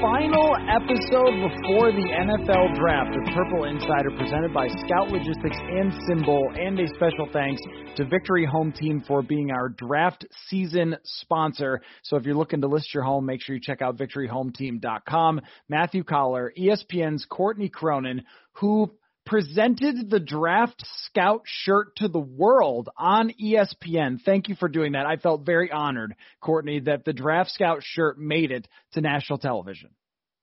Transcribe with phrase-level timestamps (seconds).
[0.00, 6.50] final episode before the NFL draft of Purple Insider presented by Scout Logistics and Symbol,
[6.54, 7.60] and a special thanks
[7.96, 11.82] to Victory Home Team for being our draft season sponsor.
[12.02, 15.42] So if you're looking to list your home, make sure you check out victoryhometeam.com.
[15.68, 18.90] Matthew Coller, ESPN's Courtney Cronin, who
[19.30, 24.20] presented the draft scout shirt to the world on ESPN.
[24.24, 25.06] Thank you for doing that.
[25.06, 29.90] I felt very honored, Courtney, that the draft scout shirt made it to national television.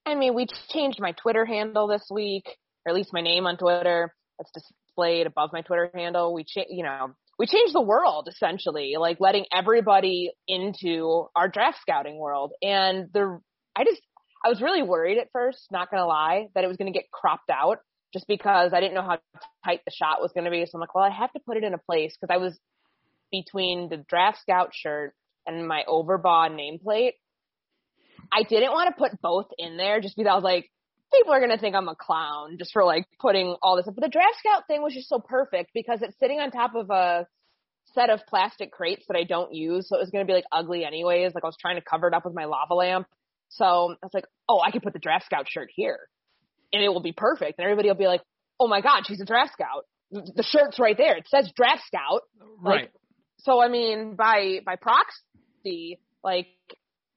[0.06, 2.46] I mean, we changed my Twitter handle this week,
[2.86, 4.14] or at least my name on Twitter.
[4.38, 6.32] That's displayed above my Twitter handle.
[6.32, 11.76] We cha- you know, we changed the world essentially, like letting everybody into our draft
[11.82, 12.52] scouting world.
[12.62, 13.38] And the
[13.76, 14.00] I just
[14.42, 17.50] I was really worried at first, not gonna lie, that it was gonna get cropped
[17.50, 17.80] out
[18.12, 19.18] just because I didn't know how
[19.64, 20.64] tight the shot was going to be.
[20.64, 22.58] So I'm like, well, I have to put it in a place because I was
[23.30, 25.14] between the draft scout shirt
[25.46, 27.12] and my overbought nameplate.
[28.32, 30.70] I didn't want to put both in there just because I was like,
[31.12, 33.94] people are going to think I'm a clown just for like putting all this up.
[33.94, 36.90] But the draft scout thing was just so perfect because it's sitting on top of
[36.90, 37.26] a
[37.94, 39.88] set of plastic crates that I don't use.
[39.88, 41.34] So it was going to be like ugly anyways.
[41.34, 43.06] Like I was trying to cover it up with my lava lamp.
[43.50, 46.00] So I was like, oh, I could put the draft scout shirt here
[46.72, 47.58] and it will be perfect.
[47.58, 48.22] And everybody will be like,
[48.60, 49.84] oh my God, she's a draft scout.
[50.10, 51.16] The shirt's right there.
[51.16, 52.22] It says draft scout.
[52.60, 52.82] Right.
[52.82, 52.92] Like,
[53.40, 56.48] so I mean, by by proxy, like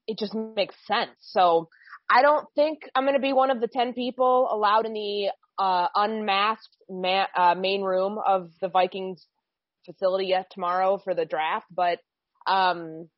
[0.08, 1.12] it just makes sense.
[1.22, 1.70] So
[2.10, 5.32] I don't think I'm going to be one of the ten people allowed in the
[5.58, 9.26] uh, unmasked ma- uh, main room of the Vikings
[9.86, 12.00] facility yet tomorrow for the draft, but
[12.48, 13.10] um,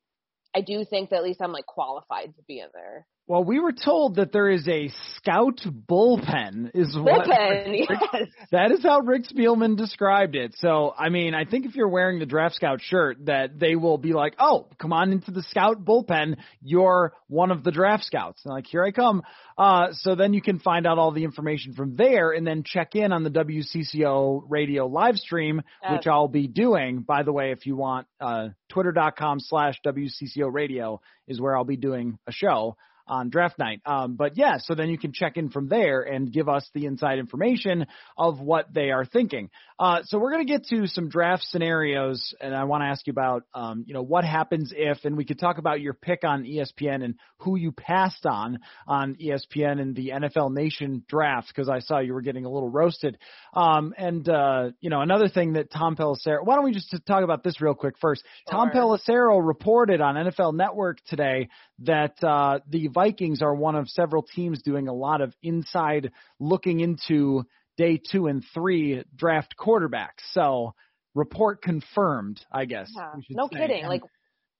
[0.54, 3.06] I do think that at least I'm like qualified to be in there.
[3.26, 6.72] Well, we were told that there is a scout bullpen.
[6.74, 8.28] Is what bullpen, yes.
[8.52, 10.54] That is how Rick Spielman described it.
[10.58, 13.96] So, I mean, I think if you're wearing the draft scout shirt, that they will
[13.96, 16.36] be like, "Oh, come on into the scout bullpen.
[16.60, 19.22] You're one of the draft scouts." And like, here I come.
[19.56, 22.94] Uh, so then you can find out all the information from there, and then check
[22.94, 27.00] in on the WCCO radio live stream, which I'll be doing.
[27.00, 32.18] By the way, if you want, uh, Twitter.com/slash WCCO radio is where I'll be doing
[32.26, 32.76] a show
[33.06, 33.80] on draft night.
[33.86, 36.86] Um, but yeah, so then you can check in from there and give us the
[36.86, 39.50] inside information of what they are thinking.
[39.76, 43.06] Uh, so we're going to get to some draft scenarios, and I want to ask
[43.08, 46.22] you about, um, you know, what happens if, and we could talk about your pick
[46.22, 51.68] on ESPN and who you passed on on ESPN in the NFL Nation draft because
[51.68, 53.18] I saw you were getting a little roasted.
[53.52, 56.44] Um, and uh, you know, another thing that Tom Pelissero.
[56.44, 58.22] Why don't we just talk about this real quick first?
[58.48, 58.58] Sure.
[58.58, 61.48] Tom Pelissero reported on NFL Network today
[61.80, 66.78] that uh, the Vikings are one of several teams doing a lot of inside looking
[66.78, 67.44] into
[67.76, 70.22] day two and three draft quarterbacks.
[70.32, 70.74] So
[71.14, 72.90] report confirmed, I guess.
[72.94, 73.60] Yeah, no say.
[73.60, 73.80] kidding.
[73.80, 74.02] And like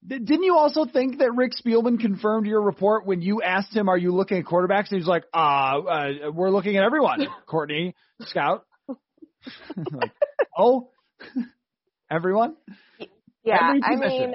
[0.07, 3.97] didn't you also think that Rick Spielman confirmed your report when you asked him, "Are
[3.97, 8.67] you looking at quarterbacks?" And he's like, "Uh, uh we're looking at everyone." Courtney Scout.
[8.89, 10.13] like,
[10.57, 10.91] oh,
[12.11, 12.57] everyone.
[13.45, 14.35] Yeah, I mean,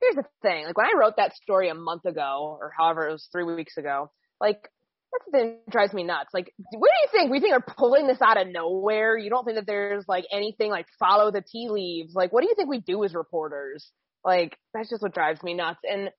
[0.00, 0.64] here's the thing.
[0.64, 3.76] Like when I wrote that story a month ago, or however it was three weeks
[3.76, 4.10] ago,
[4.40, 4.70] like
[5.16, 6.30] that's the thing that drives me nuts.
[6.32, 7.30] Like, what do you think?
[7.30, 9.16] We think are pulling this out of nowhere?
[9.16, 12.14] You don't think that there's like anything like follow the tea leaves?
[12.14, 13.90] Like, what do you think we do as reporters?
[14.24, 15.80] Like, that's just what drives me nuts.
[15.84, 16.10] And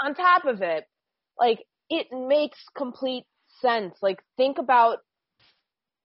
[0.00, 0.84] on top of it,
[1.38, 1.58] like,
[1.90, 3.24] it makes complete
[3.60, 3.94] sense.
[4.02, 4.98] Like, think about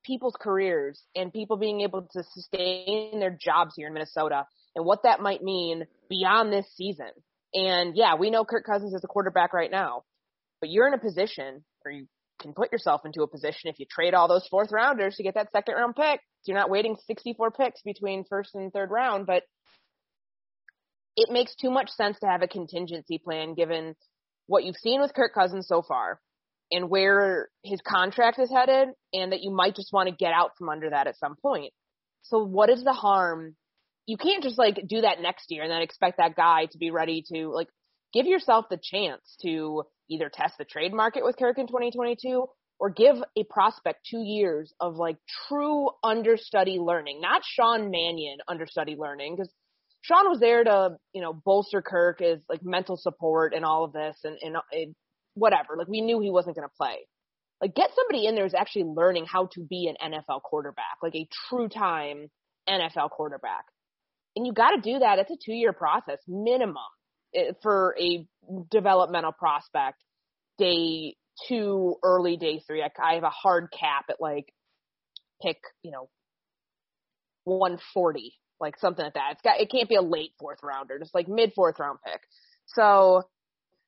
[0.03, 4.45] people's careers and people being able to sustain their jobs here in Minnesota
[4.75, 7.09] and what that might mean beyond this season.
[7.53, 10.03] And yeah, we know Kirk Cousins is a quarterback right now,
[10.59, 12.07] but you're in a position or you
[12.39, 15.35] can put yourself into a position if you trade all those fourth rounders to get
[15.35, 16.19] that second round pick.
[16.45, 19.43] You're not waiting 64 picks between first and third round, but
[21.15, 23.95] it makes too much sense to have a contingency plan given
[24.47, 26.19] what you've seen with Kirk Cousins so far
[26.71, 30.51] and where his contract is headed and that you might just want to get out
[30.57, 31.71] from under that at some point.
[32.23, 33.55] So what is the harm?
[34.05, 36.91] You can't just like do that next year and then expect that guy to be
[36.91, 37.69] ready to like
[38.13, 39.83] give yourself the chance to
[40.13, 42.45] either test the trade market with Kirk in 2022
[42.79, 45.17] or give a prospect two years of like
[45.47, 49.51] true understudy learning, not Sean Mannion understudy learning, because
[50.01, 53.93] Sean was there to, you know, bolster Kirk as like mental support and all of
[53.93, 54.95] this and, and, and
[55.35, 55.77] whatever.
[55.77, 56.97] Like we knew he wasn't going to play.
[57.61, 61.15] Like get somebody in there who's actually learning how to be an NFL quarterback, like
[61.15, 62.29] a true time
[62.67, 63.65] NFL quarterback.
[64.35, 65.19] And you got to do that.
[65.19, 66.75] It's a two year process minimum
[67.61, 68.27] for a
[68.69, 70.03] developmental prospect.
[70.57, 71.15] Day
[71.47, 72.83] two, early day three.
[72.83, 74.53] I, I have a hard cap at like
[75.41, 76.09] pick, you know,
[77.45, 79.33] 140 like something like that.
[79.33, 82.21] It's got it can't be a late fourth rounder, just like mid fourth round pick.
[82.67, 83.23] So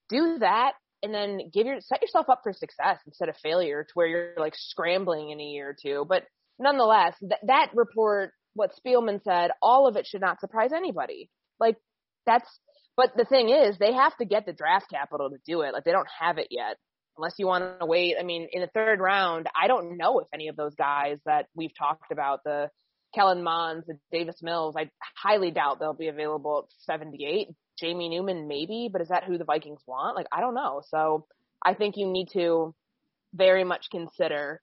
[0.10, 3.92] do that and then give your set yourself up for success instead of failure to
[3.94, 6.06] where you're like scrambling in a year or two.
[6.08, 6.24] But
[6.60, 11.30] nonetheless, th- that report, what Spielman said, all of it should not surprise anybody.
[11.60, 11.78] Like
[12.26, 12.50] that's
[12.98, 15.74] but the thing is, they have to get the draft capital to do it.
[15.74, 16.78] Like they don't have it yet.
[17.18, 18.16] Unless you want to wait.
[18.20, 21.48] I mean, in the third round, I don't know if any of those guys that
[21.56, 22.70] we've talked about, the
[23.16, 27.48] Kellen Monds the Davis Mills, I highly doubt they'll be available at 78.
[27.80, 30.16] Jamie Newman, maybe, but is that who the Vikings want?
[30.16, 30.82] Like, I don't know.
[30.90, 31.26] So
[31.64, 32.76] I think you need to
[33.34, 34.62] very much consider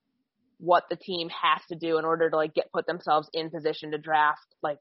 [0.59, 3.91] what the team has to do in order to like get put themselves in position
[3.91, 4.79] to draft like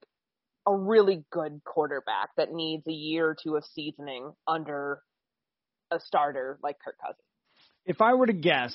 [0.68, 5.02] a really good quarterback that needs a year or two of seasoning under
[5.92, 7.26] a starter like Kirk Cousins.
[7.86, 8.74] If I were to guess,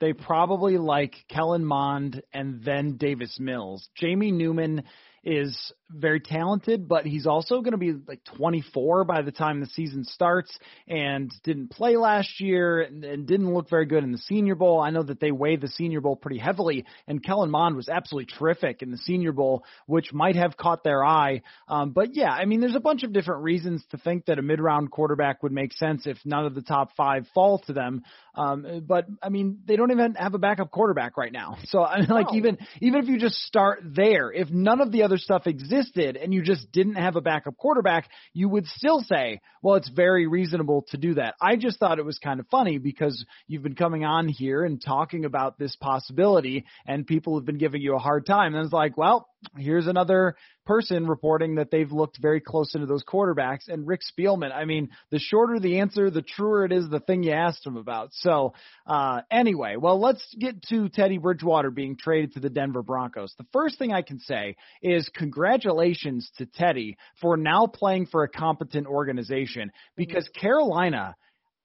[0.00, 3.88] they probably like Kellen Mond and then Davis Mills.
[3.96, 4.84] Jamie Newman
[5.22, 9.66] is very talented, but he's also going to be like 24 by the time the
[9.66, 10.56] season starts
[10.88, 14.80] and didn't play last year and, and, didn't look very good in the Senior Bowl.
[14.80, 18.32] I know that they weigh the Senior Bowl pretty heavily, and Kellen Mond was absolutely
[18.38, 21.42] terrific in the Senior Bowl, which might have caught their eye.
[21.68, 24.42] Um, but yeah, I mean, there's a bunch of different reasons to think that a
[24.42, 28.02] mid-round quarterback would make sense if none of the top five fall to them.
[28.34, 31.56] Um, but I mean, they don't even have a backup quarterback right now.
[31.66, 32.36] So I mean, like oh.
[32.36, 35.46] even even if you just start there, if none of the other stuff
[35.84, 39.88] existed and you just didn't have a backup quarterback, you would still say, well, it's
[39.88, 41.34] very reasonable to do that.
[41.40, 44.82] I just thought it was kind of funny because you've been coming on here and
[44.82, 48.54] talking about this possibility, and people have been giving you a hard time.
[48.54, 50.36] And it's like, well, here's another
[50.66, 53.68] person reporting that they've looked very close into those quarterbacks.
[53.68, 57.22] And Rick Spielman, I mean, the shorter the answer, the truer it is the thing
[57.22, 58.10] you asked him about.
[58.12, 58.54] So,
[58.86, 63.34] uh, anyway, well, let's get to Teddy Bridgewater being traded to the Denver Broncos.
[63.38, 68.28] The first thing I can say is congratulations to Teddy for now playing for a
[68.28, 71.16] competent organization because Carolina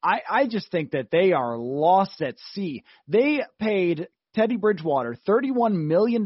[0.01, 2.83] I, I just think that they are lost at sea.
[3.07, 6.25] They paid Teddy Bridgewater, $31 million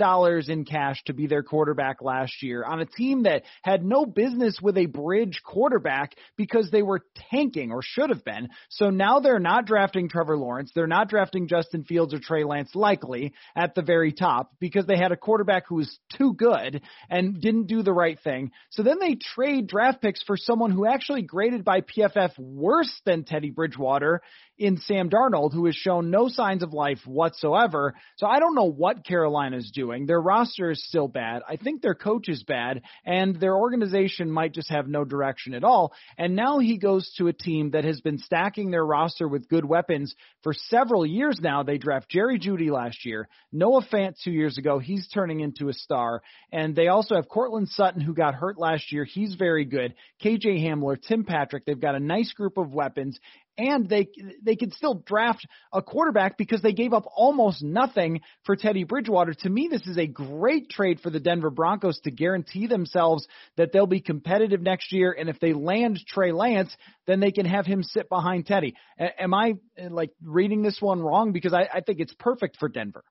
[0.50, 4.60] in cash to be their quarterback last year on a team that had no business
[4.62, 7.02] with a bridge quarterback because they were
[7.32, 8.50] tanking or should have been.
[8.70, 10.72] So now they're not drafting Trevor Lawrence.
[10.76, 14.98] They're not drafting Justin Fields or Trey Lance likely at the very top because they
[14.98, 18.52] had a quarterback who was too good and didn't do the right thing.
[18.72, 23.24] So then they trade draft picks for someone who actually graded by PFF worse than
[23.24, 24.22] Teddy Bridgewater
[24.58, 27.93] in Sam Darnold, who has shown no signs of life whatsoever.
[28.18, 30.06] So I don't know what Carolina's doing.
[30.06, 31.42] Their roster is still bad.
[31.48, 35.64] I think their coach is bad, and their organization might just have no direction at
[35.64, 35.94] all.
[36.18, 39.66] And now he goes to a team that has been stacking their roster with good
[39.66, 41.64] weapons for several years now.
[41.64, 44.80] They draft Jerry Jeudy last year, Noah Fant two years ago.
[44.80, 46.22] He's turning into a star.
[46.52, 49.06] And they also have Courtland Sutton, who got hurt last year.
[49.06, 49.94] He's very good.
[50.24, 51.66] KJ Hamler, Tim Patrick.
[51.66, 53.20] They've got a nice group of weapons
[53.58, 54.08] and they
[54.44, 59.34] they could still draft a quarterback because they gave up almost nothing for Teddy Bridgewater.
[59.34, 63.72] To me, this is a great trade for the Denver Broncos to guarantee themselves that
[63.72, 65.16] they'll be competitive next year.
[65.18, 68.76] And if they land Trey Lance, then they can have him sit behind Teddy.
[69.00, 71.32] A- am I eh, like reading this one wrong?
[71.32, 73.04] Because I, I think it's perfect for Denver.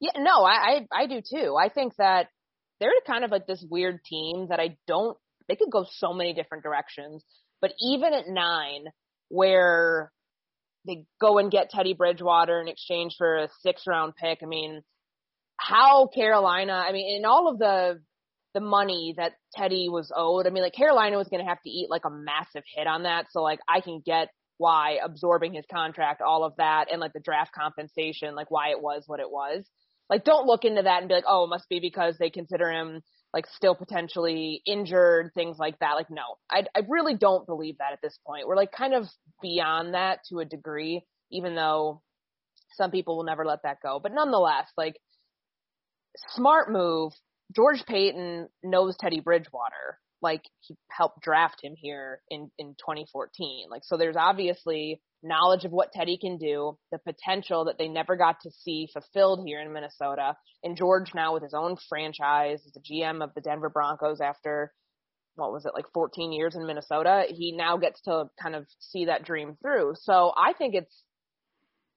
[0.00, 1.56] Yeah, no, I, I I do too.
[1.56, 2.28] I think that
[2.80, 5.16] they're kind of like this weird team that I don't.
[5.48, 7.22] They could go so many different directions,
[7.60, 8.86] but even at nine
[9.34, 10.12] where
[10.86, 14.40] they go and get Teddy Bridgewater in exchange for a six round pick.
[14.42, 14.82] I mean,
[15.56, 18.00] how Carolina, I mean, in all of the,
[18.54, 21.70] the money that Teddy was owed, I mean, like Carolina was going to have to
[21.70, 23.26] eat like a massive hit on that.
[23.30, 27.20] So like I can get why absorbing his contract, all of that, and like the
[27.20, 29.64] draft compensation, like why it was what it was.
[30.08, 32.70] Like, don't look into that and be like, oh, it must be because they consider
[32.70, 33.00] him
[33.34, 35.94] like still potentially injured, things like that.
[35.96, 38.46] Like, no, I, I really don't believe that at this point.
[38.46, 39.08] We're like kind of
[39.42, 42.00] beyond that to a degree, even though
[42.76, 43.98] some people will never let that go.
[44.00, 44.94] But nonetheless, like,
[46.30, 47.12] smart move.
[47.54, 53.68] George Paton knows Teddy Bridgewater like he helped draft him here in in 2014.
[53.70, 58.16] Like so there's obviously knowledge of what Teddy can do, the potential that they never
[58.16, 60.36] got to see fulfilled here in Minnesota.
[60.64, 64.72] And George now with his own franchise as the GM of the Denver Broncos after
[65.36, 69.06] what was it like 14 years in Minnesota, he now gets to kind of see
[69.06, 69.94] that dream through.
[69.96, 71.04] So I think it's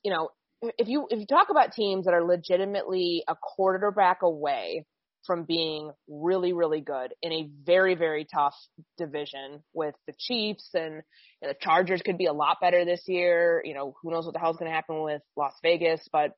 [0.03, 0.29] you know,
[0.77, 4.86] if you if you talk about teams that are legitimately a quarterback away
[5.27, 8.55] from being really, really good in a very, very tough
[8.98, 11.03] division with the Chiefs and
[11.41, 13.62] you know, the Chargers could be a lot better this year.
[13.63, 16.31] You know, who knows what the hell's going to happen with Las Vegas, but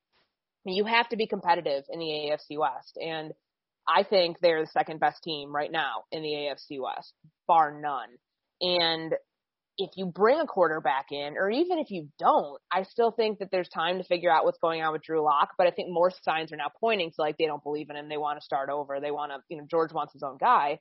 [0.66, 2.98] you have to be competitive in the AFC West.
[3.02, 3.32] And
[3.88, 7.14] I think they're the second best team right now in the AFC West,
[7.48, 8.10] bar none.
[8.62, 9.14] And
[9.80, 13.50] if you bring a quarterback in, or even if you don't, I still think that
[13.50, 15.52] there's time to figure out what's going on with Drew Lock.
[15.58, 18.10] But I think more signs are now pointing to like they don't believe in him.
[18.10, 19.00] They want to start over.
[19.00, 20.80] They want to, you know, George wants his own guy.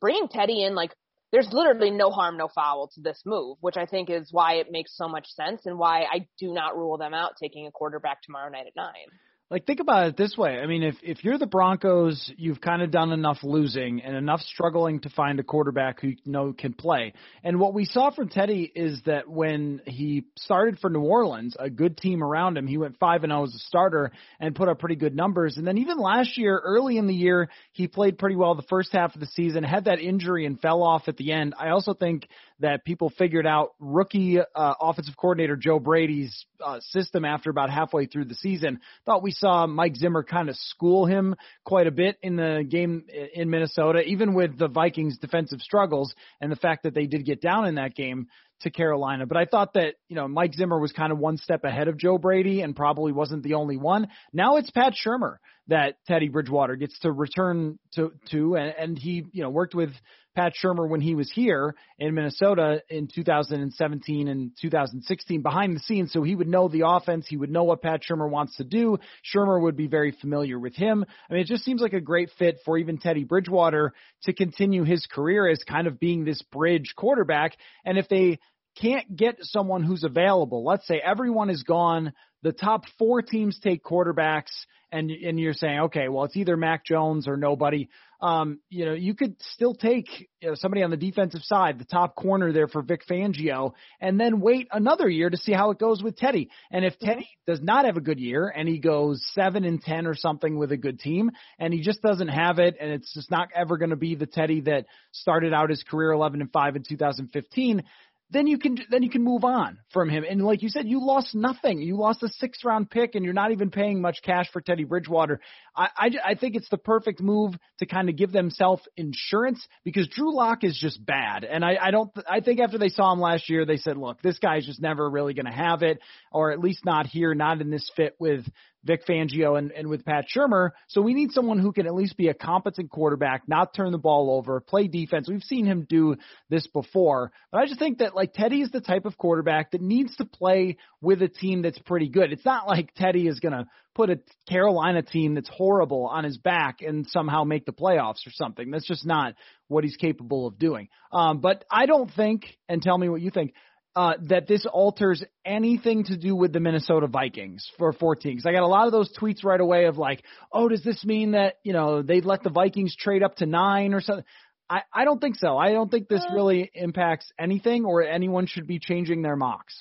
[0.00, 0.92] Bringing Teddy in, like,
[1.32, 4.70] there's literally no harm, no foul to this move, which I think is why it
[4.70, 8.22] makes so much sense and why I do not rule them out taking a quarterback
[8.22, 9.10] tomorrow night at nine.
[9.48, 10.58] Like think about it this way.
[10.58, 14.40] I mean, if if you're the Broncos, you've kind of done enough losing and enough
[14.40, 17.12] struggling to find a quarterback who you know can play.
[17.44, 21.70] And what we saw from Teddy is that when he started for New Orleans, a
[21.70, 24.10] good team around him, he went 5 and 0 as a starter
[24.40, 25.58] and put up pretty good numbers.
[25.58, 28.92] And then even last year, early in the year, he played pretty well the first
[28.92, 31.54] half of the season, had that injury and fell off at the end.
[31.56, 32.26] I also think
[32.60, 38.06] that people figured out rookie uh, offensive coordinator Joe Brady's uh, system after about halfway
[38.06, 38.80] through the season.
[39.04, 43.04] Thought we saw Mike Zimmer kind of school him quite a bit in the game
[43.34, 47.40] in Minnesota, even with the Vikings' defensive struggles and the fact that they did get
[47.40, 48.28] down in that game
[48.60, 49.26] to Carolina.
[49.26, 51.98] But I thought that, you know, Mike Zimmer was kind of one step ahead of
[51.98, 54.08] Joe Brady and probably wasn't the only one.
[54.32, 55.36] Now it's Pat Shurmur
[55.68, 59.90] that Teddy Bridgewater gets to return to, to and, and he, you know, worked with
[60.36, 66.12] Pat Shurmur when he was here in Minnesota in 2017 and 2016 behind the scenes.
[66.12, 67.26] So he would know the offense.
[67.26, 68.98] He would know what Pat Shurmur wants to do.
[69.34, 71.06] Shurmur would be very familiar with him.
[71.28, 74.84] I mean, it just seems like a great fit for even Teddy Bridgewater to continue
[74.84, 77.56] his career as kind of being this bridge quarterback.
[77.86, 78.38] And if they
[78.78, 82.12] can't get someone who's available, let's say everyone is gone,
[82.42, 84.52] the top four teams take quarterbacks
[84.92, 87.88] and and you're saying, okay, well, it's either Mac Jones or nobody
[88.20, 91.84] um, you know, you could still take you know, somebody on the defensive side, the
[91.84, 95.78] top corner there for Vic Fangio, and then wait another year to see how it
[95.78, 96.48] goes with Teddy.
[96.70, 100.06] And if Teddy does not have a good year and he goes seven and ten
[100.06, 103.30] or something with a good team, and he just doesn't have it, and it's just
[103.30, 106.76] not ever going to be the Teddy that started out his career 11 and five
[106.76, 107.82] in 2015,
[108.30, 110.24] then you can then you can move on from him.
[110.28, 111.80] And like you said, you lost nothing.
[111.80, 114.84] You lost a six round pick, and you're not even paying much cash for Teddy
[114.84, 115.40] Bridgewater.
[115.76, 120.08] I I, I think it's the perfect move to kind of give themselves insurance because
[120.08, 123.20] Drew Lock is just bad, and I I don't I think after they saw him
[123.20, 126.00] last year, they said, look, this guy's just never really going to have it,
[126.32, 128.44] or at least not here, not in this fit with
[128.86, 130.70] Vic Fangio and, and with Pat Shurmur.
[130.88, 133.98] So we need someone who can at least be a competent quarterback, not turn the
[133.98, 135.28] ball over, play defense.
[135.28, 136.16] We've seen him do
[136.48, 139.82] this before, but I just think that like Teddy is the type of quarterback that
[139.82, 142.32] needs to play with a team that's pretty good.
[142.32, 146.36] It's not like Teddy is going to put a Carolina team that's horrible on his
[146.36, 148.70] back and somehow make the playoffs or something.
[148.70, 149.34] That's just not
[149.68, 150.88] what he's capable of doing.
[151.12, 153.54] Um, but I don't think, and tell me what you think,
[153.96, 158.32] uh, that this alters anything to do with the Minnesota Vikings for 14.
[158.32, 160.22] Because I got a lot of those tweets right away of like,
[160.52, 163.94] oh, does this mean that you know they'd let the Vikings trade up to nine
[163.94, 164.26] or something?
[164.68, 165.56] I, I don't think so.
[165.56, 166.34] I don't think this uh.
[166.34, 169.74] really impacts anything, or anyone should be changing their mocks.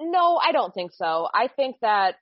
[0.00, 1.28] No, I don't think so.
[1.32, 2.14] I think that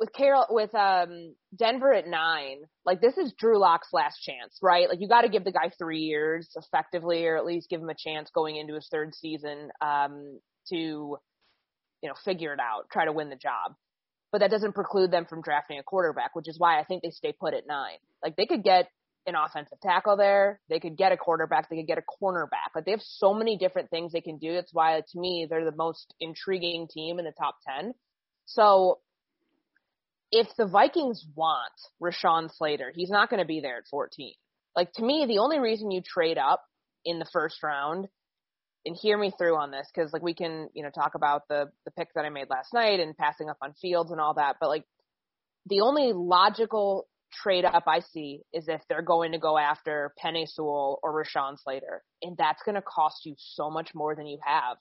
[0.00, 4.88] with Carol with um Denver at nine, like this is Drew Lock's last chance, right?
[4.88, 7.90] Like you got to give the guy three years effectively, or at least give him
[7.90, 10.40] a chance going into his third season um,
[10.70, 11.18] to, you
[12.08, 13.74] know, figure it out, try to win the job.
[14.32, 17.10] But that doesn't preclude them from drafting a quarterback, which is why I think they
[17.10, 17.98] stay put at nine.
[18.24, 18.88] Like they could get
[19.26, 22.74] an offensive tackle there, they could get a quarterback, they could get a cornerback.
[22.74, 24.54] Like they have so many different things they can do.
[24.54, 27.92] That's why to me they're the most intriguing team in the top ten.
[28.46, 29.00] So
[30.32, 31.72] if the Vikings want
[32.02, 34.32] Rashawn Slater, he's not going to be there at 14.
[34.76, 36.62] Like to me, the only reason you trade up
[37.04, 38.08] in the first round
[38.86, 41.70] and hear me through on this because like we can you know talk about the
[41.84, 44.56] the pick that I made last night and passing up on Fields and all that,
[44.60, 44.84] but like
[45.66, 50.48] the only logical trade up I see is if they're going to go after Penei
[50.48, 54.38] Sewell or Rashawn Slater, and that's going to cost you so much more than you
[54.44, 54.76] have.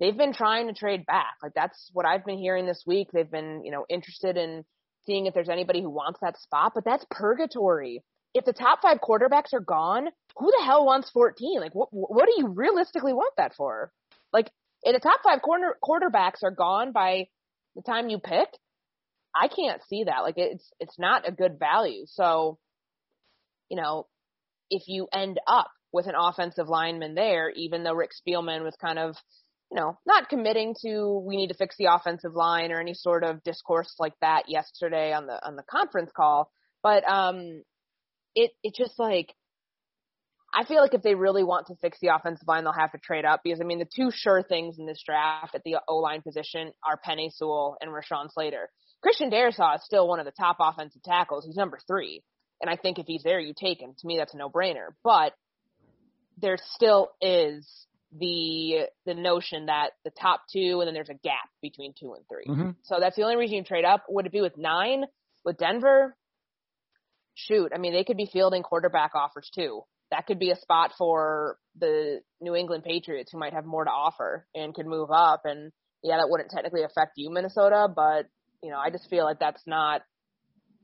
[0.00, 1.34] They've been trying to trade back.
[1.42, 3.08] Like that's what I've been hearing this week.
[3.12, 4.64] They've been, you know, interested in
[5.08, 8.04] seeing if there's anybody who wants that spot, but that's purgatory.
[8.34, 11.60] If the top five quarterbacks are gone, who the hell wants 14?
[11.60, 13.90] Like, what, what do you realistically want that for?
[14.32, 14.50] Like,
[14.82, 17.28] if the top five corner, quarterbacks are gone by
[17.74, 18.48] the time you pick,
[19.34, 20.20] I can't see that.
[20.20, 22.04] Like, it's, it's not a good value.
[22.06, 22.58] So,
[23.70, 24.06] you know,
[24.70, 28.98] if you end up with an offensive lineman there, even though Rick Spielman was kind
[28.98, 29.16] of,
[29.70, 33.22] you know, not committing to we need to fix the offensive line or any sort
[33.22, 36.50] of discourse like that yesterday on the on the conference call,
[36.82, 37.62] but um
[38.34, 39.34] it it just like
[40.54, 42.98] I feel like if they really want to fix the offensive line, they'll have to
[42.98, 45.96] trade up because I mean the two sure things in this draft at the O
[45.96, 48.70] line position are Penei Sewell and Rashawn Slater.
[49.02, 51.44] Christian Darrisaw is still one of the top offensive tackles.
[51.44, 52.22] He's number three,
[52.60, 53.94] and I think if he's there, you take him.
[53.98, 54.88] To me, that's a no brainer.
[55.04, 55.34] But
[56.40, 61.48] there still is the the notion that the top two and then there's a gap
[61.60, 62.70] between two and 3 mm-hmm.
[62.82, 64.04] So that's the only reason you trade up.
[64.08, 65.04] Would it be with nine
[65.44, 66.16] with Denver?
[67.34, 69.82] Shoot, I mean they could be fielding quarterback offers too.
[70.10, 73.90] That could be a spot for the New England Patriots who might have more to
[73.90, 75.42] offer and could move up.
[75.44, 75.70] And
[76.02, 78.26] yeah, that wouldn't technically affect you, Minnesota, but
[78.62, 80.00] you know I just feel like that's not.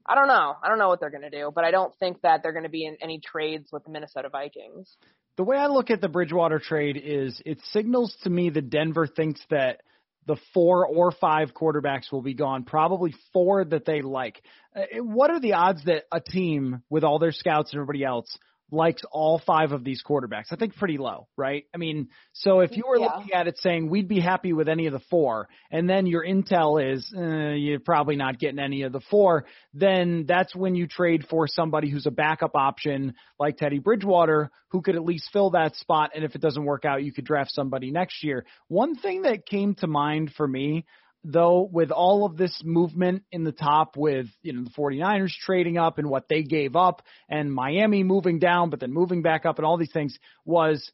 [0.06, 0.54] I don't know.
[0.62, 2.64] I don't know what they're going to do, but I don't think that they're going
[2.64, 4.98] to be in any trades with the Minnesota Vikings
[5.36, 9.06] the way I look at the Bridgewater trade is it signals to me that Denver
[9.06, 9.80] thinks that
[10.26, 14.42] the four or five quarterbacks will be gone, probably four that they like.
[14.74, 18.38] Uh, what are the odds that a team with all their scouts and everybody else
[18.70, 20.46] likes all five of these quarterbacks.
[20.50, 21.64] I think pretty low, right?
[21.74, 23.06] I mean, so if you were yeah.
[23.06, 26.24] looking at it saying we'd be happy with any of the four, and then your
[26.24, 30.86] intel is uh, you're probably not getting any of the four, then that's when you
[30.86, 35.50] trade for somebody who's a backup option like Teddy Bridgewater, who could at least fill
[35.50, 36.10] that spot.
[36.14, 38.44] And if it doesn't work out, you could draft somebody next year.
[38.68, 40.84] One thing that came to mind for me
[41.24, 45.78] though, with all of this movement in the top with, you know, the 49ers trading
[45.78, 49.58] up and what they gave up and Miami moving down, but then moving back up
[49.58, 50.92] and all these things was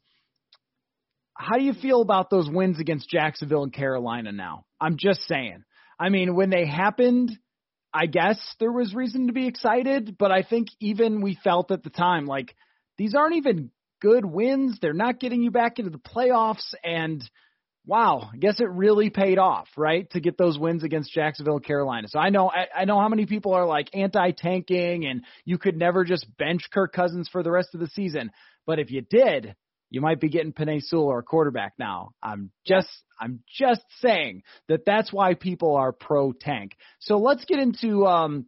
[1.33, 4.65] how do you feel about those wins against Jacksonville and Carolina now?
[4.79, 5.63] I'm just saying.
[5.99, 7.37] I mean, when they happened,
[7.93, 11.83] I guess there was reason to be excited, but I think even we felt at
[11.83, 12.55] the time like
[12.97, 14.77] these aren't even good wins.
[14.81, 17.23] They're not getting you back into the playoffs and
[17.85, 20.09] wow, I guess it really paid off, right?
[20.11, 22.07] To get those wins against Jacksonville Carolina.
[22.07, 25.77] So I know I, I know how many people are like anti-tanking and you could
[25.77, 28.31] never just bench Kirk Cousins for the rest of the season.
[28.65, 29.55] But if you did,
[29.89, 32.11] you might be getting Penei Sewell or a quarterback now.
[32.21, 32.89] I'm just
[33.19, 36.75] I'm just saying that that's why people are pro tank.
[36.99, 38.45] So let's get into um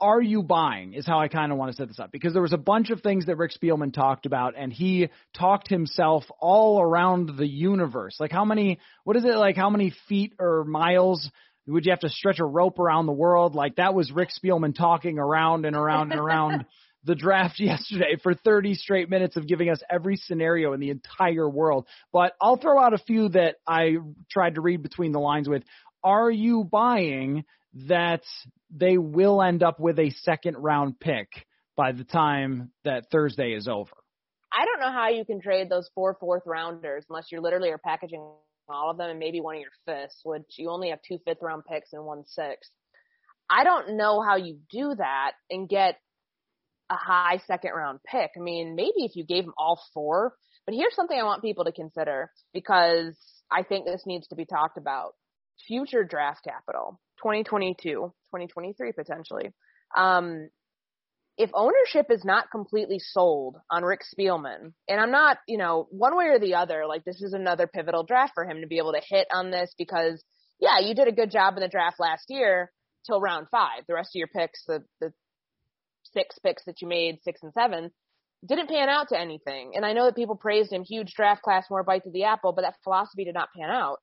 [0.00, 2.42] are you buying is how I kind of want to set this up because there
[2.42, 6.80] was a bunch of things that Rick Spielman talked about and he talked himself all
[6.80, 8.16] around the universe.
[8.18, 9.56] Like how many, what is it like?
[9.56, 11.30] How many feet or miles
[11.66, 13.54] would you have to stretch a rope around the world?
[13.54, 16.66] Like that was Rick Spielman talking around and around and around
[17.04, 21.48] the draft yesterday for 30 straight minutes of giving us every scenario in the entire
[21.48, 21.86] world.
[22.12, 23.98] But I'll throw out a few that I
[24.30, 25.62] tried to read between the lines with.
[26.02, 28.22] Are you buying that
[28.70, 31.28] they will end up with a second round pick
[31.76, 33.92] by the time that Thursday is over.
[34.52, 37.78] I don't know how you can trade those four fourth rounders unless you literally are
[37.78, 38.20] packaging
[38.68, 41.38] all of them and maybe one of your fifths, which you only have two fifth
[41.42, 42.70] round picks and one sixth.
[43.50, 45.96] I don't know how you do that and get
[46.90, 48.30] a high second round pick.
[48.36, 50.34] I mean, maybe if you gave them all four,
[50.66, 53.16] but here's something I want people to consider because
[53.50, 55.12] I think this needs to be talked about.
[55.66, 57.00] Future draft capital.
[57.22, 59.50] 2022, 2023 potentially.
[59.96, 60.48] Um,
[61.38, 66.16] if ownership is not completely sold on Rick Spielman, and I'm not, you know, one
[66.16, 68.92] way or the other, like this is another pivotal draft for him to be able
[68.92, 70.22] to hit on this because,
[70.58, 72.72] yeah, you did a good job in the draft last year
[73.06, 73.84] till round five.
[73.86, 75.12] The rest of your picks, the, the
[76.12, 77.92] six picks that you made, six and seven,
[78.46, 79.72] didn't pan out to anything.
[79.76, 82.52] And I know that people praised him, huge draft class, more bites of the apple,
[82.52, 83.98] but that philosophy did not pan out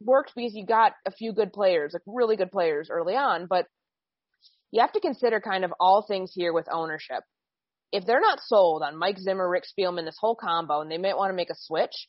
[0.00, 3.66] worked because you got a few good players, like really good players early on, but
[4.70, 7.22] you have to consider kind of all things here with ownership.
[7.92, 11.16] If they're not sold on Mike Zimmer, Rick Spielman, this whole combo, and they might
[11.16, 12.08] want to make a switch,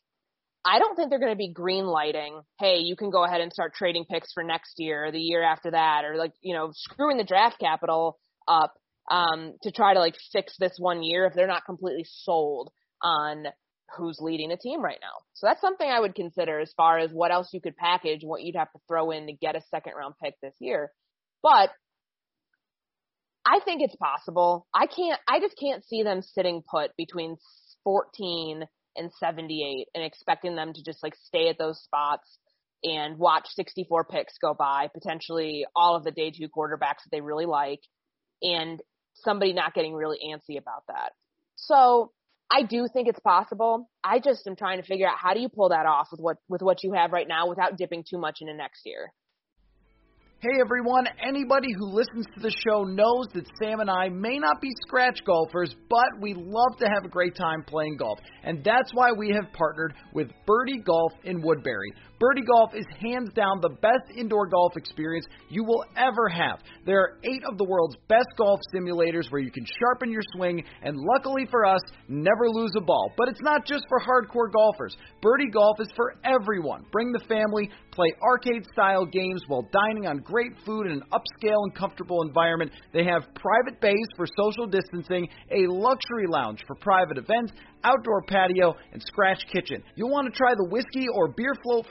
[0.65, 3.53] I don't think they're going to be green lighting, hey, you can go ahead and
[3.53, 6.71] start trading picks for next year or the year after that, or like, you know,
[6.73, 8.17] screwing the draft capital
[8.47, 8.73] up
[9.11, 12.71] um, to try to like fix this one year if they're not completely sold
[13.03, 13.45] on
[13.97, 15.23] who's leading the team right now.
[15.33, 18.41] So that's something I would consider as far as what else you could package, what
[18.43, 20.91] you'd have to throw in to get a second round pick this year.
[21.43, 21.69] But
[23.45, 24.65] I think it's possible.
[24.73, 27.37] I can't, I just can't see them sitting put between
[27.83, 28.65] 14
[28.97, 32.39] and 78 and expecting them to just like stay at those spots
[32.83, 37.21] and watch 64 picks go by, potentially all of the day two quarterbacks that they
[37.21, 37.81] really like,
[38.41, 38.81] and
[39.15, 41.11] somebody not getting really antsy about that.
[41.55, 42.11] So
[42.51, 43.89] I do think it's possible.
[44.03, 46.37] I just am trying to figure out how do you pull that off with what
[46.47, 49.11] with what you have right now without dipping too much into next year.
[50.39, 54.61] Hey everyone, anybody who listens to the show knows that Sam and I may not
[54.61, 58.19] be scratch golfers, but we love to have a great time playing golf.
[58.43, 61.93] And that's why we have partnered with Birdie Golf in Woodbury.
[62.19, 66.59] Birdie Golf is hands down the best indoor golf experience you will ever have.
[66.85, 70.63] There are eight of the world's best golf simulators where you can sharpen your swing
[70.81, 73.11] and, luckily for us, never lose a ball.
[73.17, 74.95] But it's not just for hardcore golfers.
[75.21, 76.85] Birdie Golf is for everyone.
[76.91, 81.63] Bring the family, play arcade style games while dining on great food in an upscale
[81.63, 82.71] and comfortable environment.
[82.93, 87.51] They have private bays for social distancing, a luxury lounge for private events,
[87.83, 89.83] outdoor patio, and scratch kitchen.
[89.95, 91.85] You'll want to try the whiskey or beer float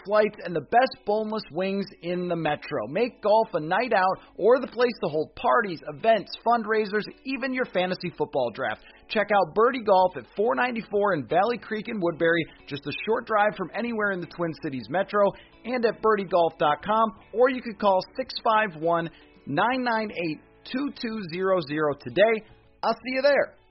[0.45, 2.87] and the best boneless wings in the metro.
[2.89, 7.65] Make golf a night out or the place to hold parties, events, fundraisers, even your
[7.67, 8.83] fantasy football draft.
[9.09, 13.55] Check out Birdie Golf at 494 in Valley Creek in Woodbury, just a short drive
[13.57, 15.31] from anywhere in the Twin Cities metro,
[15.65, 19.11] and at birdiegolf.com, or you could call 651
[19.47, 20.41] 998
[20.73, 22.47] 2200 today.
[22.83, 23.64] I'll see you there.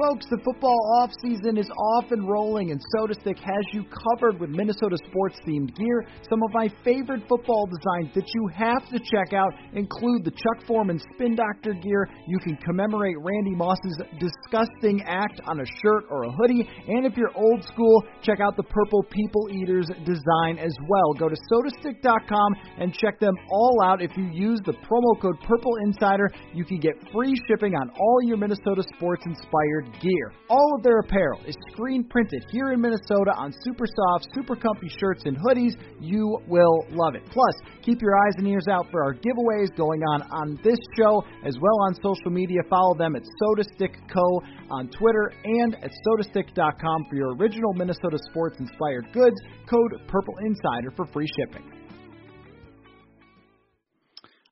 [0.00, 4.96] Folks, the football offseason is off and rolling, and SotaStick has you covered with Minnesota
[5.10, 6.06] sports themed gear.
[6.24, 10.66] Some of my favorite football designs that you have to check out include the Chuck
[10.66, 12.08] Foreman Spin Doctor gear.
[12.26, 16.66] You can commemorate Randy Moss's disgusting act on a shirt or a hoodie.
[16.88, 21.12] And if you're old school, check out the Purple People Eaters design as well.
[21.12, 24.00] Go to sotastick.com and check them all out.
[24.00, 28.22] If you use the promo code Purple Insider, you can get free shipping on all
[28.24, 30.32] your Minnesota sports inspired gear.
[30.48, 34.88] All of their apparel is screen printed here in Minnesota on super soft, super comfy
[35.00, 35.72] shirts and hoodies.
[36.00, 37.24] You will love it.
[37.26, 41.22] Plus, keep your eyes and ears out for our giveaways going on on this show
[41.44, 42.60] as well on social media.
[42.68, 44.42] Follow them at SotaStick Co.
[44.70, 49.36] on Twitter and at sotastick.com for your original Minnesota sports inspired goods.
[49.68, 51.80] Code Purple Insider for free shipping.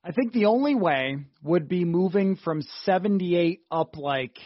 [0.05, 4.39] I think the only way would be moving from 78 up like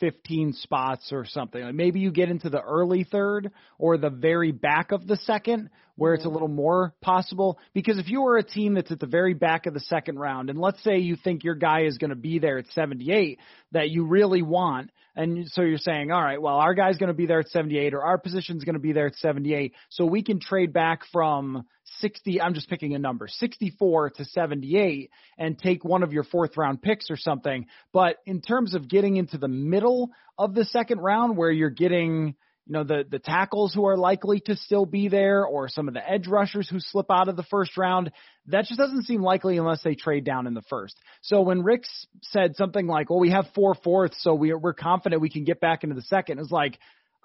[0.00, 1.62] 15 spots or something.
[1.62, 5.70] Like maybe you get into the early third or the very back of the second
[5.98, 7.58] where it's a little more possible.
[7.74, 10.48] Because if you are a team that's at the very back of the second round,
[10.48, 13.40] and let's say you think your guy is going to be there at 78
[13.72, 17.14] that you really want, and so you're saying, all right, well, our guy's going to
[17.14, 20.22] be there at 78 or our position's going to be there at 78, so we
[20.22, 21.64] can trade back from
[22.00, 26.56] 60, I'm just picking a number, 64 to 78 and take one of your fourth
[26.56, 27.66] round picks or something.
[27.92, 32.34] But in terms of getting into the middle of the second round where you're getting
[32.68, 35.94] you know, the, the tackles who are likely to still be there or some of
[35.94, 38.12] the edge rushers who slip out of the first round.
[38.46, 40.94] That just doesn't seem likely unless they trade down in the first.
[41.22, 41.84] So when Rick
[42.24, 45.60] said something like, well, we have four fourths, so we're, we're confident we can get
[45.60, 46.78] back into the second, it's like,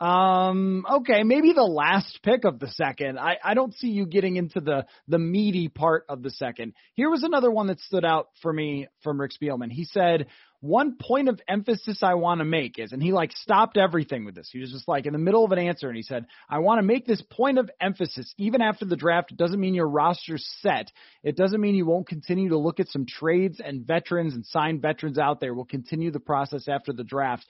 [0.03, 3.17] um, okay, maybe the last pick of the second.
[3.17, 6.73] I, I don't see you getting into the, the meaty part of the second.
[6.93, 9.71] Here was another one that stood out for me from Rick Spielman.
[9.71, 10.27] He said,
[10.59, 14.33] one point of emphasis I want to make is, and he like stopped everything with
[14.33, 14.49] this.
[14.51, 16.79] He was just like in the middle of an answer and he said, I want
[16.79, 19.31] to make this point of emphasis even after the draft.
[19.31, 20.89] It doesn't mean your roster's set.
[21.21, 24.79] It doesn't mean you won't continue to look at some trades and veterans and sign
[24.79, 25.53] veterans out there.
[25.53, 27.45] We'll continue the process after the draft.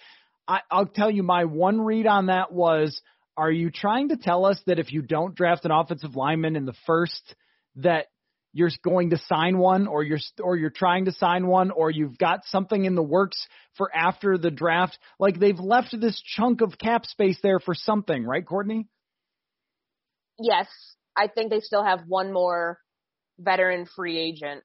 [0.48, 3.00] I, I'll tell you my one read on that was,
[3.38, 6.66] are you trying to tell us that if you don't draft an offensive lineman in
[6.66, 7.36] the first,
[7.78, 8.08] that
[8.54, 12.18] you're going to sign one or you're or you're trying to sign one or you've
[12.20, 14.98] got something in the works for after the draft?
[15.20, 18.88] Like they've left this chunk of cap space there for something right courtney?
[20.40, 20.68] Yes.
[21.18, 22.80] I think they still have one more
[23.40, 24.64] veteran free agent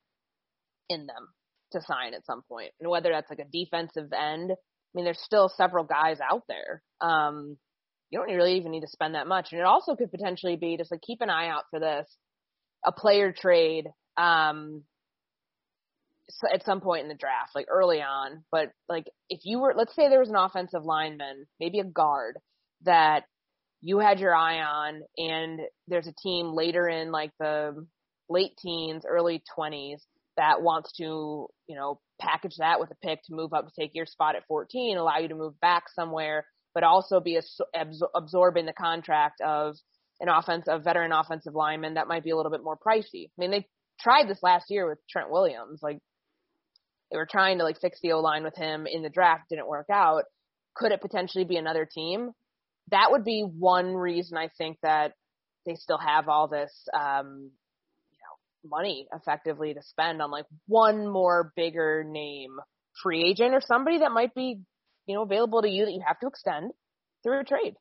[0.91, 1.29] in them
[1.73, 2.73] to sign at some point.
[2.81, 4.53] And whether that's like a defensive end
[4.89, 7.57] i mean there's still several guys out there um
[8.11, 10.77] you don't really even need to spend that much and it also could potentially be
[10.77, 12.09] just like keep an eye out for this
[12.87, 14.83] a player trade um
[16.53, 18.45] at some point in the draft, like early on.
[18.51, 22.39] But like if you were, let's say there was an offensive lineman, maybe a guard
[22.85, 23.25] that
[23.81, 27.87] you had your eye on, and there's a team later in like the
[28.29, 30.01] late teens, early 20s
[30.37, 33.95] that wants to, you know, package that with a pick to move up to take
[33.95, 37.39] your spot at 14, allow you to move back somewhere, but also be
[38.15, 39.77] absorbing the contract of
[40.21, 43.27] an offense, a veteran offensive lineman that might be a little bit more pricey.
[43.27, 43.67] I mean, they
[44.01, 45.81] tried this last year with Trent Williams.
[45.83, 45.99] Like
[47.11, 49.69] they were trying to like fix the O line with him in the draft, didn't
[49.69, 50.25] work out.
[50.75, 52.31] Could it potentially be another team?
[52.91, 55.13] That would be one reason I think that
[55.67, 57.51] they still have all this um
[58.65, 62.51] money effectively to spend on like one more bigger name
[63.03, 64.61] free agent or somebody that might be
[65.07, 66.73] you know available to you that you have to extend
[67.23, 67.75] through a trade.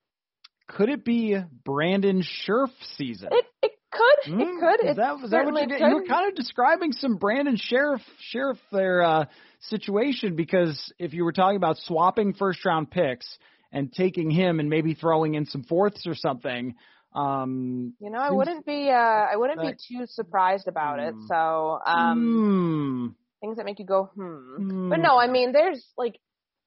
[0.68, 3.30] Could it be Brandon Scherff season?
[3.32, 4.34] It it could.
[4.34, 4.90] Mm, it hmm, could.
[4.90, 5.80] Is that, is that what you did?
[5.80, 9.26] You were kind of describing some Brandon Scherff Scherff their uh,
[9.62, 13.38] situation because if you were talking about swapping first round picks
[13.72, 16.76] and taking him and maybe throwing in some fourths or something,
[17.15, 21.13] um, you know, I wouldn't be uh, I wouldn't be too surprised about it.
[21.13, 21.26] Hmm.
[21.28, 23.15] So, um, mm.
[23.41, 24.22] things that make you go hmm.
[24.60, 24.89] Mm.
[24.89, 26.20] But no, I mean, there's like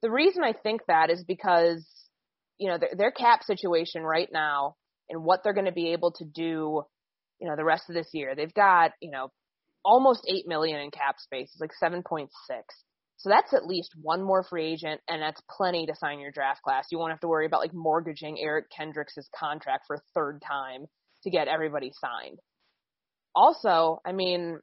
[0.02, 1.86] the reason I think that is because
[2.58, 4.76] you know their, their cap situation right now
[5.08, 6.82] and what they're going to be able to do,
[7.40, 8.34] you know, the rest of this year.
[8.34, 9.30] They've got you know
[9.84, 11.50] almost eight million in cap space.
[11.52, 12.64] It's like seven point six.
[13.20, 16.62] So that's at least one more free agent, and that's plenty to sign your draft
[16.62, 16.86] class.
[16.90, 20.86] You won't have to worry about like mortgaging Eric Kendricks' contract for a third time
[21.24, 22.38] to get everybody signed.
[23.34, 24.58] Also, I mean,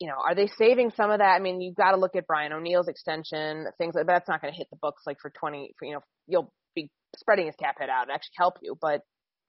[0.00, 1.34] you know, are they saving some of that?
[1.34, 4.54] I mean, you've got to look at Brian O'Neill's extension, things like that's not going
[4.54, 7.76] to hit the books like for 20, for, you know, you'll be spreading his cap
[7.78, 9.02] hit out and actually help you, but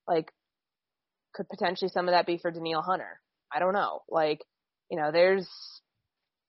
[0.06, 0.30] like,
[1.34, 3.22] could potentially some of that be for Danielle Hunter?
[3.52, 4.02] I don't know.
[4.10, 4.42] Like,
[4.92, 5.48] you know, there's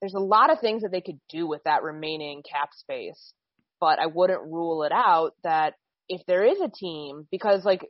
[0.04, 3.32] there's a lot of things that they could do with that remaining cap space,
[3.80, 5.72] but I wouldn't rule it out that
[6.10, 7.80] if there is a team, because like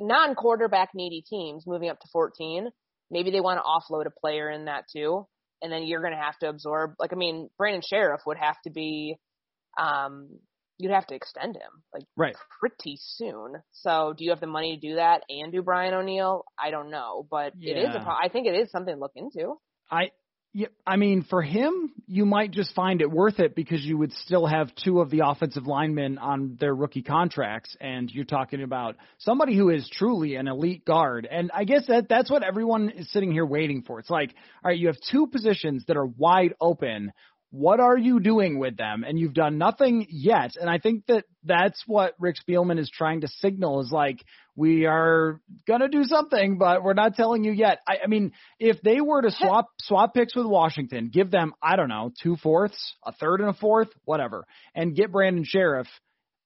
[0.00, 2.70] non quarterback needy teams moving up to 14,
[3.10, 5.26] maybe they want to offload a player in that too.
[5.60, 8.56] And then you're going to have to absorb, like, I mean, Brandon Scherff would have
[8.64, 9.16] to be,
[9.78, 10.38] um,
[10.78, 12.36] you'd have to extend him like right.
[12.60, 13.56] pretty soon.
[13.72, 16.44] So do you have the money to do that and do Brian O'Neill?
[16.58, 17.74] I don't know, but yeah.
[17.74, 17.96] it is.
[17.96, 19.56] I think it is something to look into.
[19.90, 20.12] I,
[20.58, 24.12] yeah, I mean, for him, you might just find it worth it because you would
[24.14, 28.96] still have two of the offensive linemen on their rookie contracts, and you're talking about
[29.18, 31.28] somebody who is truly an elite guard.
[31.30, 34.00] And I guess that that's what everyone is sitting here waiting for.
[34.00, 37.12] It's like, all right, you have two positions that are wide open
[37.50, 39.04] what are you doing with them?
[39.04, 40.56] And you've done nothing yet.
[40.60, 44.22] And I think that that's what Rick Spielman is trying to signal is like,
[44.54, 47.78] we are going to do something, but we're not telling you yet.
[47.88, 51.76] I, I mean, if they were to swap, swap picks with Washington, give them, I
[51.76, 55.86] don't know, two fourths, a third and a fourth, whatever, and get Brandon Scherff.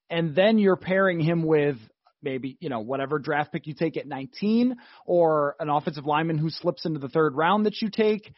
[0.09, 1.79] and then you're pairing him with
[2.23, 6.51] maybe, you know, whatever draft pick you take at 19 or an offensive lineman who
[6.51, 8.33] slips into the third round that you take,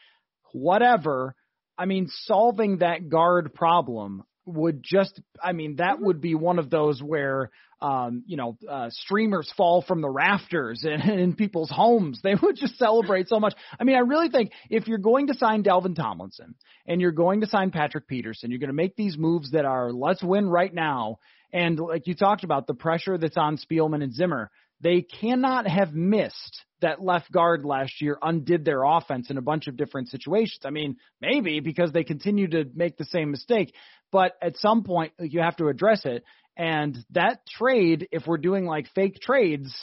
[0.53, 1.35] whatever
[1.77, 6.71] I mean, solving that guard problem would just, I mean, that would be one of
[6.71, 12.21] those where, um, you know, uh, streamers fall from the rafters in, in people's homes.
[12.23, 13.55] They would just celebrate so much.
[13.79, 16.55] I mean, I really think if you're going to sign Dalvin Tomlinson
[16.87, 19.93] and you're going to sign Patrick Peterson, you're going to make these moves that are
[19.93, 21.19] let's win right now.
[21.53, 25.95] And like you talked about, the pressure that's on Spielman and Zimmer, they cannot have
[25.95, 30.61] missed that left guard last year undid their offense in a bunch of different situations.
[30.65, 33.75] I mean, maybe because they continue to make the same mistake,
[34.13, 36.25] but at some point you have to address it.
[36.59, 39.75] And that trade, if we're doing like fake trades,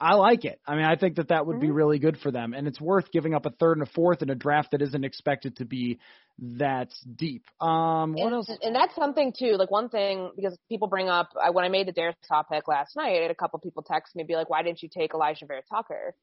[0.00, 0.58] I like it.
[0.66, 1.66] I mean, I think that that would mm-hmm.
[1.66, 4.22] be really good for them, and it's worth giving up a third and a fourth
[4.22, 5.98] in a draft that isn't expected to be
[6.38, 7.44] that deep.
[7.60, 8.50] Um, what and, else?
[8.62, 9.56] And that's something too.
[9.58, 12.66] Like one thing because people bring up I, when I made the Darius top pick
[12.66, 15.12] last night, I had a couple people text me be like, "Why didn't you take
[15.12, 16.14] Alijah Vera-Tucker?"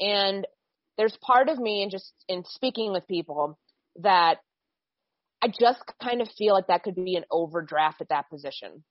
[0.00, 0.46] And
[0.98, 3.58] there's part of me, and just in speaking with people,
[4.00, 4.38] that
[5.42, 8.82] I just kind of feel like that could be an overdraft at that position.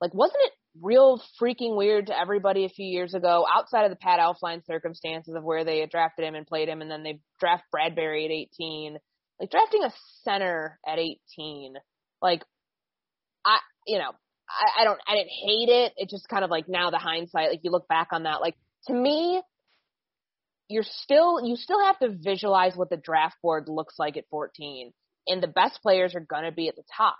[0.00, 0.52] Like, wasn't it
[0.82, 5.34] real freaking weird to everybody a few years ago, outside of the Pat Elflein circumstances
[5.34, 8.98] of where they drafted him and played him, and then they draft Bradbury at 18.
[9.40, 9.92] Like drafting a
[10.24, 11.74] center at 18,
[12.20, 12.42] like
[13.44, 14.10] I, you know,
[14.48, 15.92] I, I don't, I didn't hate it.
[15.96, 18.56] It just kind of like now the hindsight, like you look back on that, like
[18.86, 19.40] to me,
[20.68, 24.92] you're still, you still have to visualize what the draft board looks like at 14,
[25.28, 27.16] and the best players are gonna be at the top.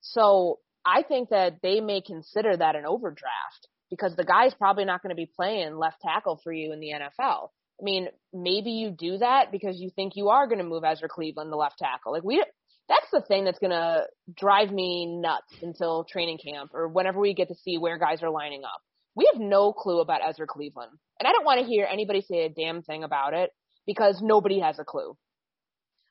[0.00, 5.02] So I think that they may consider that an overdraft because the guy's probably not
[5.02, 7.48] going to be playing left tackle for you in the NFL.
[7.80, 11.08] I mean, maybe you do that because you think you are going to move Ezra
[11.08, 12.12] Cleveland to left tackle.
[12.12, 12.42] Like we,
[12.88, 17.34] that's the thing that's going to drive me nuts until training camp or whenever we
[17.34, 18.80] get to see where guys are lining up.
[19.14, 20.92] We have no clue about Ezra Cleveland.
[21.20, 23.50] And I don't want to hear anybody say a damn thing about it
[23.86, 25.16] because nobody has a clue.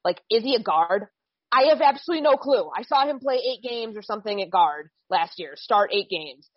[0.06, 1.08] Like, is he a guard?
[1.58, 2.70] I have absolutely no clue.
[2.76, 6.48] I saw him play eight games or something at guard last year, start eight games.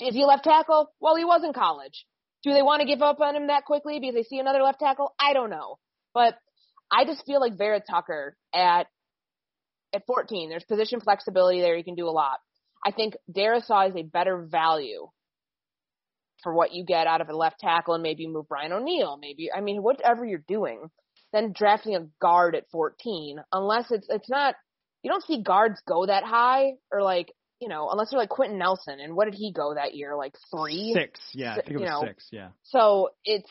[0.00, 0.90] Is he left tackle?
[0.98, 2.06] Well, he was in college.
[2.42, 4.80] Do they want to give up on him that quickly because they see another left
[4.80, 5.12] tackle?
[5.20, 5.78] I don't know.
[6.14, 6.36] But
[6.90, 8.86] I just feel like Vera Tucker at
[9.92, 11.76] at 14, there's position flexibility there.
[11.76, 12.38] You can do a lot.
[12.86, 15.08] I think Darrisaw is a better value
[16.42, 19.18] for what you get out of a left tackle and maybe move Brian O'Neill.
[19.20, 20.88] Maybe, I mean, whatever you're doing,
[21.32, 24.54] then drafting a guard at 14, unless it's, it's not,
[25.02, 28.58] you don't see guards go that high or like, you know, unless they're like Quenton
[28.58, 29.00] Nelson.
[29.00, 30.16] And what did he go that year?
[30.16, 30.92] Like three?
[30.94, 31.20] Six.
[31.34, 31.52] Yeah.
[31.52, 32.26] I think it was know, six.
[32.30, 32.48] Yeah.
[32.64, 33.50] So it's,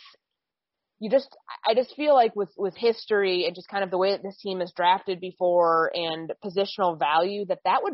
[1.00, 1.30] you just
[1.66, 4.38] I just feel like with with history and just kind of the way that this
[4.42, 7.94] team is drafted before and positional value that that would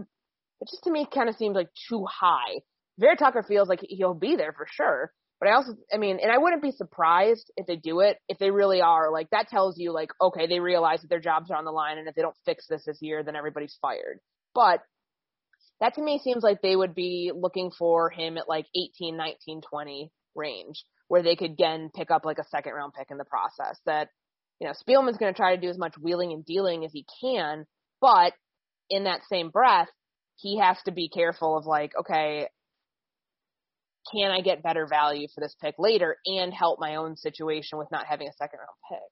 [0.62, 2.62] it just to me kind of seems like too high.
[2.98, 6.32] Vera Tucker feels like he'll be there for sure, but I also I mean, and
[6.32, 9.78] I wouldn't be surprised if they do it if they really are like that tells
[9.78, 12.22] you like okay they realize that their jobs are on the line and if they
[12.22, 14.20] don't fix this this year then everybody's fired.
[14.54, 14.82] But
[15.82, 19.62] that to me seems like they would be looking for him at like 18, 19,
[19.70, 23.26] 20 range where they could again pick up like a second round pick in the
[23.26, 23.80] process.
[23.86, 24.10] That
[24.60, 27.06] you know Spielman's going to try to do as much wheeling and dealing as he
[27.22, 27.66] can,
[28.02, 28.34] but
[28.90, 29.90] in that same breath,
[30.38, 32.48] he has to be careful of like, okay,
[34.12, 37.90] can I get better value for this pick later and help my own situation with
[37.92, 39.12] not having a second round pick?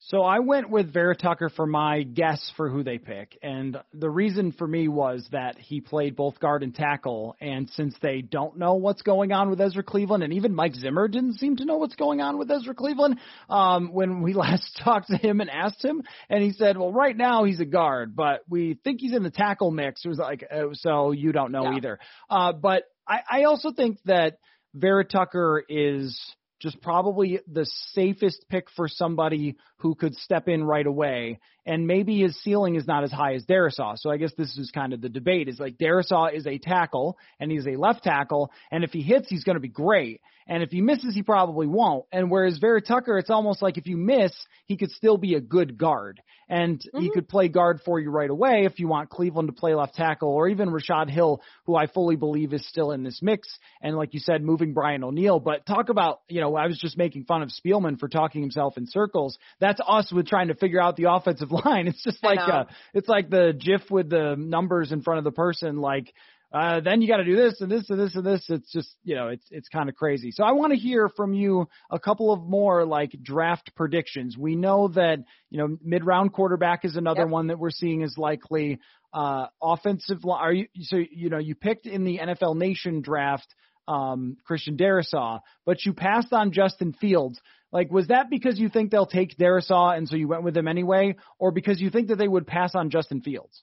[0.00, 3.36] So I went with Vera Tucker for my guess for who they pick.
[3.42, 7.34] And the reason for me was that he played both guard and tackle.
[7.40, 11.08] And since they don't know what's going on with Ezra Cleveland, and even Mike Zimmer
[11.08, 15.08] didn't seem to know what's going on with Ezra Cleveland um, when we last talked
[15.08, 16.02] to him and asked him.
[16.28, 19.30] And he said, well, right now he's a guard, but we think he's in the
[19.30, 20.04] tackle mix.
[20.04, 21.76] It was like, uh, so you don't know yeah.
[21.78, 21.98] either.
[22.30, 24.38] Uh, but I, I also think that
[24.74, 26.20] Vera Tucker is–
[26.60, 31.38] just probably the safest pick for somebody who could step in right away.
[31.66, 33.96] And maybe his ceiling is not as high as Darrisaw.
[33.96, 37.18] So I guess this is kind of the debate is like Darrisaw is a tackle
[37.38, 38.50] and he's a left tackle.
[38.70, 40.20] And if he hits, he's going to be great.
[40.48, 42.04] And if he misses, he probably won't.
[42.12, 44.32] And whereas Vera Tucker, it's almost like if you miss,
[44.66, 46.20] he could still be a good guard.
[46.48, 47.00] And mm-hmm.
[47.00, 49.96] he could play guard for you right away if you want Cleveland to play left
[49.96, 53.48] tackle or even Rashod Hill, who I fully believe is still in this mix.
[53.82, 55.40] And like you said, moving Brian O'Neill.
[55.40, 58.76] But talk about, you know, I was just making fun of Spielman for talking himself
[58.76, 59.36] in circles.
[59.58, 61.88] That's us with trying to figure out the offensive line.
[61.88, 65.32] It's just like, uh, it's like the GIF with the numbers in front of the
[65.32, 66.12] person, like,
[66.56, 68.44] uh, then you got to do this and this and this and this.
[68.48, 70.30] It's just, you know, it's it's kind of crazy.
[70.30, 74.36] So I want to hear from you a couple of more like draft predictions.
[74.38, 75.18] We know that
[75.50, 77.30] you know mid round quarterback is another yep.
[77.30, 78.78] one that we're seeing is likely.
[79.14, 80.40] Uh, offensive line.
[80.42, 83.46] Are you so you know you picked in the NFL Nation draft
[83.88, 87.40] um, Christian Darrisaw, but you passed on Justin Fields.
[87.72, 90.68] Like, was that because you think they'll take Darrisaw and so you went with him
[90.68, 93.62] anyway, or because you think that they would pass on Justin Fields?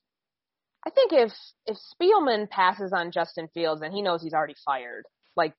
[0.86, 1.32] I think if
[1.66, 5.04] if Spielman passes on Justin Fields and he knows he's already fired,
[5.36, 5.54] like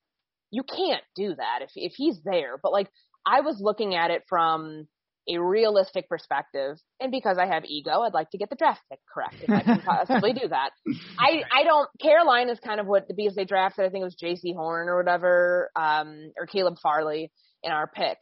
[0.51, 2.57] you can't do that if if he's there.
[2.61, 2.89] But like
[3.25, 4.87] I was looking at it from
[5.27, 8.99] a realistic perspective, and because I have ego, I'd like to get the draft pick
[9.11, 10.69] correct if I can possibly do that.
[11.17, 11.89] I I don't.
[11.99, 13.85] Carolina is kind of what the because they drafted.
[13.85, 17.31] I think it was Jaycee Horn or whatever, um, or Caleb Farley
[17.63, 18.19] in our pick,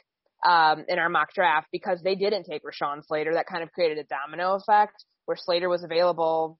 [0.47, 3.33] um, in our mock draft because they didn't take Rashawn Slater.
[3.33, 6.57] That kind of created a domino effect where Slater was available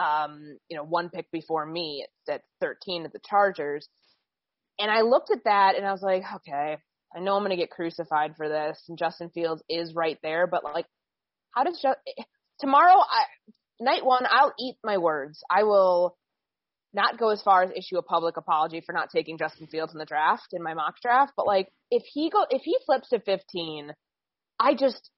[0.00, 3.88] um, you know, one pick before me at 13 at the Chargers.
[4.78, 6.78] And I looked at that and I was like, okay,
[7.14, 8.82] I know I'm going to get crucified for this.
[8.88, 10.86] And Justin Fields is right there, but like,
[11.54, 11.98] how does just
[12.60, 12.98] tomorrow?
[12.98, 13.24] I,
[13.80, 15.42] night one, I'll eat my words.
[15.50, 16.16] I will
[16.94, 19.98] not go as far as issue a public apology for not taking Justin Fields in
[19.98, 23.20] the draft in my mock draft, but like if he go if he flips to
[23.20, 23.92] 15,
[24.58, 25.10] I just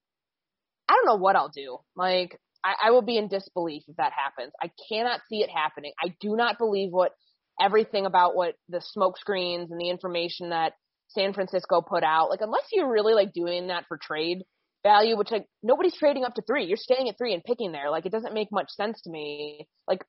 [0.88, 1.78] I don't know what I'll do.
[1.96, 4.52] Like I, I will be in disbelief if that happens.
[4.62, 5.92] I cannot see it happening.
[6.02, 7.12] I do not believe what
[7.60, 10.72] everything about what the smoke screens and the information that
[11.08, 12.30] San Francisco put out.
[12.30, 14.42] Like unless you're really like doing that for trade
[14.82, 16.64] value, which like nobody's trading up to three.
[16.64, 17.90] You're staying at three and picking there.
[17.90, 19.66] Like it doesn't make much sense to me.
[19.86, 20.04] Like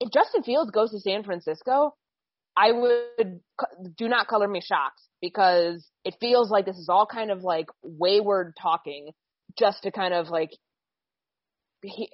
[0.00, 1.94] if Justin Fields goes to San Francisco,
[2.56, 3.40] I would
[3.96, 7.66] do not color me shocked because it feels like this is all kind of like
[7.82, 9.10] wayward talking
[9.58, 10.50] just to kind of like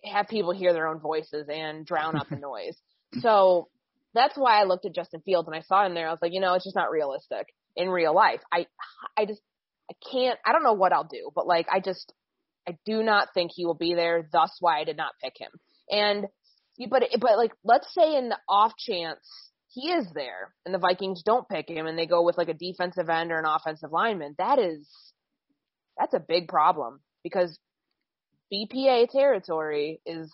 [0.04, 2.76] have people hear their own voices and drown out the noise.
[3.20, 3.68] So
[4.14, 6.08] that's why I looked at Justin Fields and I saw him there.
[6.08, 8.40] I was like, you know, it's just not realistic in real life.
[8.52, 8.66] I,
[9.16, 9.40] I just,
[9.90, 12.12] I can't, I don't know what I'll do, but like, I just,
[12.66, 14.28] I do not think he will be there.
[14.32, 15.50] Thus why I did not pick him.
[15.90, 16.26] And,
[16.88, 19.20] but, but like, let's say in the off chance
[19.68, 22.54] he is there and the Vikings don't pick him and they go with like a
[22.54, 24.88] defensive end or an offensive lineman, that is,
[25.98, 27.58] that's a big problem because
[28.54, 30.32] BPA territory is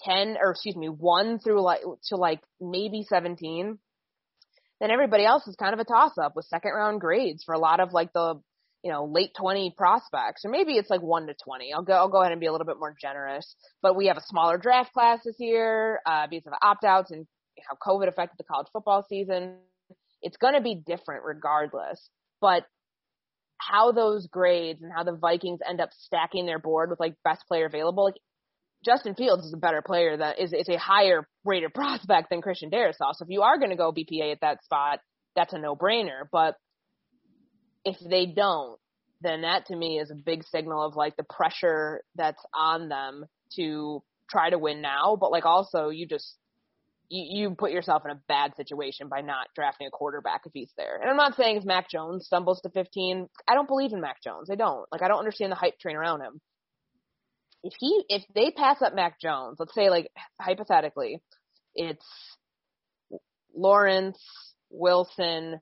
[0.00, 3.78] 10 or excuse me, 1 through like to like maybe 17,
[4.80, 7.58] then everybody else is kind of a toss up with second round grades for a
[7.58, 8.40] lot of like the,
[8.82, 11.72] you know, late 20 prospects or maybe it's like 1 to 20.
[11.72, 14.18] I'll go I'll go ahead and be a little bit more generous, but we have
[14.18, 17.26] a smaller draft class this year uh because of opt-outs and
[17.68, 19.56] how COVID affected the college football season.
[20.22, 22.08] It's going to be different regardless,
[22.40, 22.64] but
[23.58, 27.46] how those grades and how the Vikings end up stacking their board with like best
[27.48, 28.20] player available, like
[28.84, 32.70] Justin Fields is a better player that is is a higher rated prospect than Christian
[32.70, 33.14] Darrisaw.
[33.14, 35.00] So if you are going to go BPA at that spot,
[35.34, 36.28] that's a no brainer.
[36.30, 36.56] But
[37.84, 38.78] if they don't,
[39.20, 43.24] then that to me is a big signal of like the pressure that's on them
[43.56, 45.16] to try to win now.
[45.18, 46.36] But like also you just
[47.08, 50.72] you, you put yourself in a bad situation by not drafting a quarterback if he's
[50.76, 50.96] there.
[51.00, 54.22] And I'm not saying if Mac Jones stumbles to 15, I don't believe in Mac
[54.22, 54.48] Jones.
[54.50, 54.86] I don't.
[54.90, 56.40] Like I don't understand the hype train around him
[57.64, 60.08] if he if they pass up Mac Jones, let's say like
[60.40, 61.22] hypothetically,
[61.74, 62.04] it's
[63.56, 64.18] Lawrence,
[64.70, 65.60] Wilson,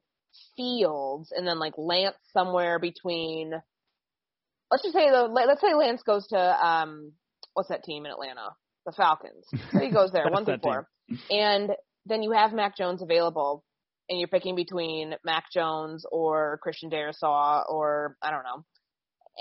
[0.57, 3.53] Fields, and then like Lance somewhere between.
[4.71, 7.13] Let's just say the let's say Lance goes to um
[7.55, 8.51] what's that team in Atlanta?
[8.85, 9.47] The Falcons.
[9.71, 10.89] So he goes there one through four,
[11.31, 11.71] and
[12.07, 13.65] then you have Mac Jones available,
[14.09, 18.65] and you're picking between Mac Jones or Christian Darrisaw or I don't know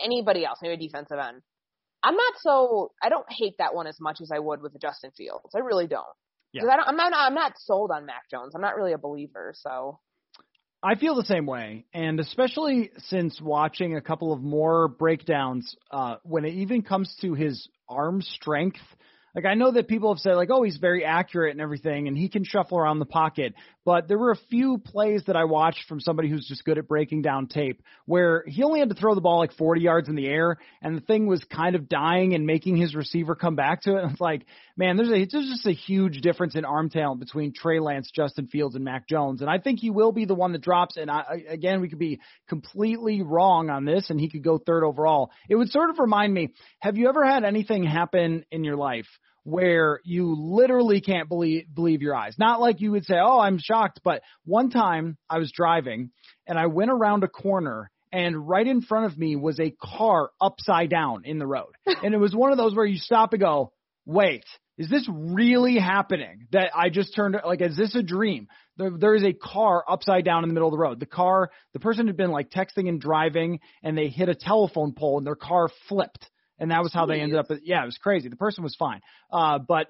[0.03, 1.41] anybody else, maybe a defensive end
[2.03, 5.11] I'm not so I don't hate that one as much as I would with Justin
[5.15, 5.53] Fields.
[5.55, 6.05] I really don't.
[6.53, 6.63] Yeah.
[6.69, 8.53] I don't, I'm not I'm not sold on Mac Jones.
[8.55, 9.53] I'm not really a believer.
[9.55, 9.99] So.
[10.83, 16.15] I feel the same way, and especially since watching a couple of more breakdowns, uh,
[16.23, 18.79] when it even comes to his arm strength
[19.35, 22.17] like I know that people have said like, oh, he's very accurate and everything, and
[22.17, 23.53] he can shuffle around the pocket.
[23.83, 26.87] But there were a few plays that I watched from somebody who's just good at
[26.87, 30.15] breaking down tape where he only had to throw the ball like 40 yards in
[30.15, 33.81] the air, and the thing was kind of dying and making his receiver come back
[33.83, 34.03] to it.
[34.03, 34.45] And it's like,
[34.77, 38.47] man, there's a there's just a huge difference in arm talent between Trey Lance, Justin
[38.47, 39.41] Fields, and Mac Jones.
[39.41, 40.97] And I think he will be the one that drops.
[40.97, 44.83] And I, again, we could be completely wrong on this, and he could go third
[44.83, 45.31] overall.
[45.49, 46.49] It would sort of remind me.
[46.81, 49.07] Have you ever had anything happen in your life?
[49.43, 52.35] Where you literally can't believe believe your eyes.
[52.37, 56.11] Not like you would say, "Oh, I'm shocked," but one time I was driving
[56.47, 60.31] and I went around a corner and right in front of me was a car
[60.39, 61.73] upside down in the road.
[61.85, 63.71] and it was one of those where you stop and go,
[64.05, 64.45] "Wait,
[64.77, 66.47] is this really happening?
[66.51, 70.25] That I just turned like is this a dream?" There, there is a car upside
[70.25, 70.99] down in the middle of the road.
[70.99, 74.93] The car, the person had been like texting and driving and they hit a telephone
[74.93, 76.29] pole and their car flipped
[76.61, 77.47] and that was how they ended up.
[77.63, 78.29] Yeah, it was crazy.
[78.29, 79.01] The person was fine,
[79.33, 79.87] uh, but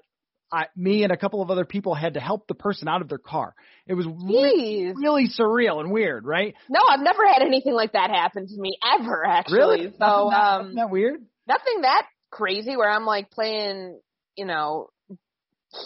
[0.50, 3.08] I, me and a couple of other people had to help the person out of
[3.08, 3.54] their car.
[3.86, 6.54] It was really, really surreal and weird, right?
[6.68, 9.24] No, I've never had anything like that happen to me ever.
[9.24, 9.94] Actually, really?
[9.98, 11.20] So, nothing, um, isn't that weird?
[11.46, 14.00] Nothing that crazy where I'm like playing,
[14.36, 14.88] you know,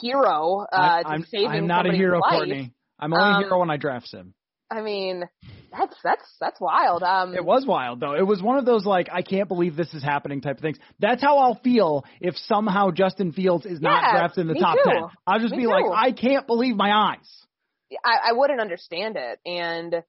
[0.00, 2.32] hero uh, I'm, saving I'm not a hero, life.
[2.32, 2.72] Courtney.
[2.98, 4.34] I'm only um, a hero when I draft sim.
[4.70, 5.24] I mean,
[5.70, 7.02] that's that's that's wild.
[7.02, 8.14] Um, it was wild though.
[8.14, 10.78] It was one of those like I can't believe this is happening type of things.
[10.98, 14.76] That's how I'll feel if somehow Justin Fields is not yeah, drafted in the top
[14.82, 14.90] too.
[14.90, 15.02] ten.
[15.26, 15.70] I'll just me be too.
[15.70, 17.46] like, I can't believe my eyes.
[18.04, 20.02] I, I wouldn't understand it, and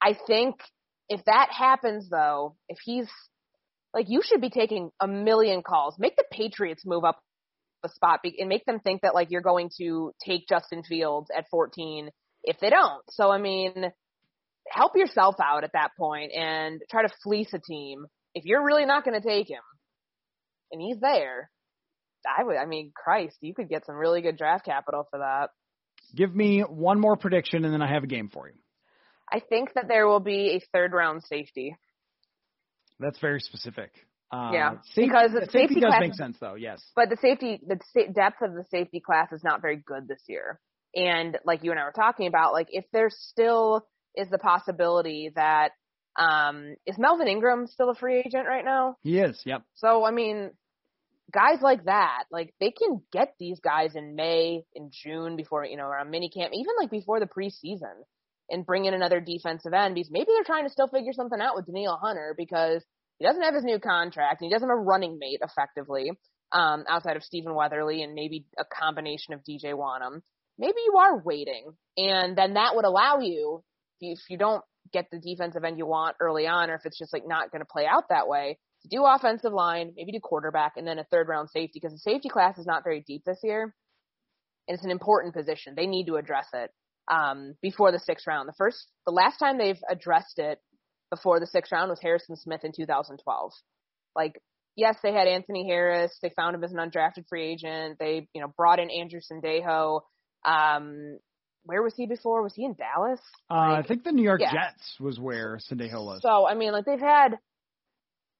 [0.00, 0.56] I think
[1.08, 3.08] if that happens though, if he's
[3.92, 5.96] like, you should be taking a million calls.
[5.98, 7.20] Make the Patriots move up
[7.84, 11.44] a spot and make them think that like you're going to take Justin Fields at
[11.50, 12.08] 14
[12.44, 13.02] if they don't.
[13.10, 13.92] So I mean,
[14.68, 18.06] help yourself out at that point and try to fleece a team.
[18.34, 19.62] If you're really not going to take him
[20.72, 21.50] and he's there,
[22.26, 25.50] I would, I mean, Christ, you could get some really good draft capital for that.
[26.14, 28.54] Give me one more prediction and then I have a game for you.
[29.30, 31.76] I think that there will be a third round safety.
[33.00, 33.90] That's very specific.
[34.32, 36.54] Uh, yeah, safety, because the safety, safety does make sense though.
[36.54, 37.78] Yes, but the safety, the
[38.12, 40.58] depth of the safety class is not very good this year.
[40.94, 43.86] And like you and I were talking about, like if there still
[44.16, 45.70] is the possibility that
[46.16, 48.96] um is Melvin Ingram still a free agent right now?
[49.02, 49.62] He is, yep.
[49.74, 50.50] So I mean
[51.32, 55.76] guys like that, like they can get these guys in May, in June before, you
[55.76, 58.04] know, around mini camp, even like before the preseason
[58.50, 61.56] and bring in another defensive end because maybe they're trying to still figure something out
[61.56, 62.84] with Danielle Hunter because
[63.18, 66.12] he doesn't have his new contract and he doesn't have a running mate effectively,
[66.52, 70.20] um, outside of Stephen Weatherly and maybe a combination of DJ Wonnum
[70.58, 71.72] maybe you are waiting.
[71.96, 73.62] And then that would allow you,
[74.00, 77.12] if you don't get the defensive end you want early on, or if it's just
[77.12, 80.72] like not going to play out that way, to do offensive line, maybe do quarterback,
[80.76, 83.40] and then a third round safety because the safety class is not very deep this
[83.42, 83.74] year.
[84.68, 85.74] And it's an important position.
[85.76, 86.70] They need to address it
[87.10, 88.48] um, before the sixth round.
[88.48, 90.58] The first, the last time they've addressed it
[91.10, 93.52] before the sixth round was Harrison Smith in 2012.
[94.16, 94.40] Like
[94.76, 96.16] yes, they had Anthony Harris.
[96.22, 97.98] They found him as an undrafted free agent.
[97.98, 100.00] They, you know, brought in Andrew Sendejo.
[100.44, 101.18] Um,
[101.64, 102.42] where was he before?
[102.42, 103.20] Was he in Dallas?
[103.50, 104.52] Uh, like, I think the New York yeah.
[104.52, 106.22] Jets was where Sendejo was.
[106.22, 107.38] So I mean, like they've had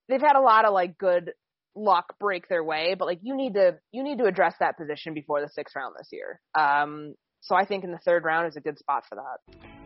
[0.09, 1.33] they've had a lot of like good
[1.75, 5.15] luck break their way, but like you need to you need to address that position
[5.15, 6.41] before the sixth round this year.
[6.55, 9.84] Um, so I think in the third round is a good spot for that.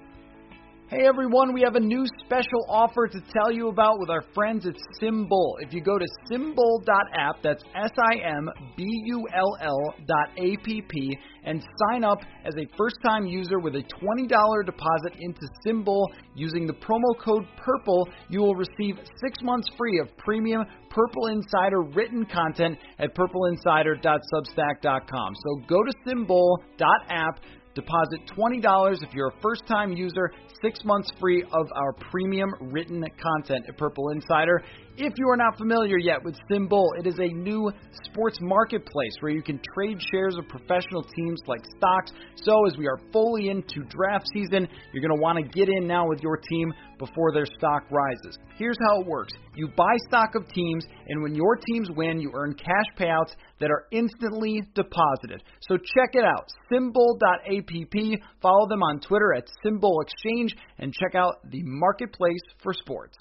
[0.90, 4.64] Hey everyone, we have a new special offer to tell you about with our friends
[4.64, 5.60] at SimBull.
[5.60, 10.56] If you go to simbull.app, that's S I M B U L L dot A
[10.64, 15.46] P P, and sign up as a first time user with a $20 deposit into
[15.66, 21.26] SimBull using the promo code PURPLE, you will receive six months free of premium Purple
[21.26, 25.34] Insider written content at purpleinsider.substack.com.
[25.44, 27.40] So go to simbull.app
[27.78, 33.00] Deposit $20 if you're a first time user, six months free of our premium written
[33.22, 34.64] content at Purple Insider.
[35.00, 37.70] If you are not familiar yet with SimBull, it is a new
[38.02, 42.10] sports marketplace where you can trade shares of professional teams like stocks.
[42.34, 45.86] So, as we are fully into draft season, you're going to want to get in
[45.86, 48.40] now with your team before their stock rises.
[48.56, 52.32] Here's how it works you buy stock of teams, and when your teams win, you
[52.34, 55.44] earn cash payouts that are instantly deposited.
[55.60, 58.20] So, check it out simbull.app.
[58.42, 63.16] Follow them on Twitter at SimBull Exchange and check out the marketplace for sports.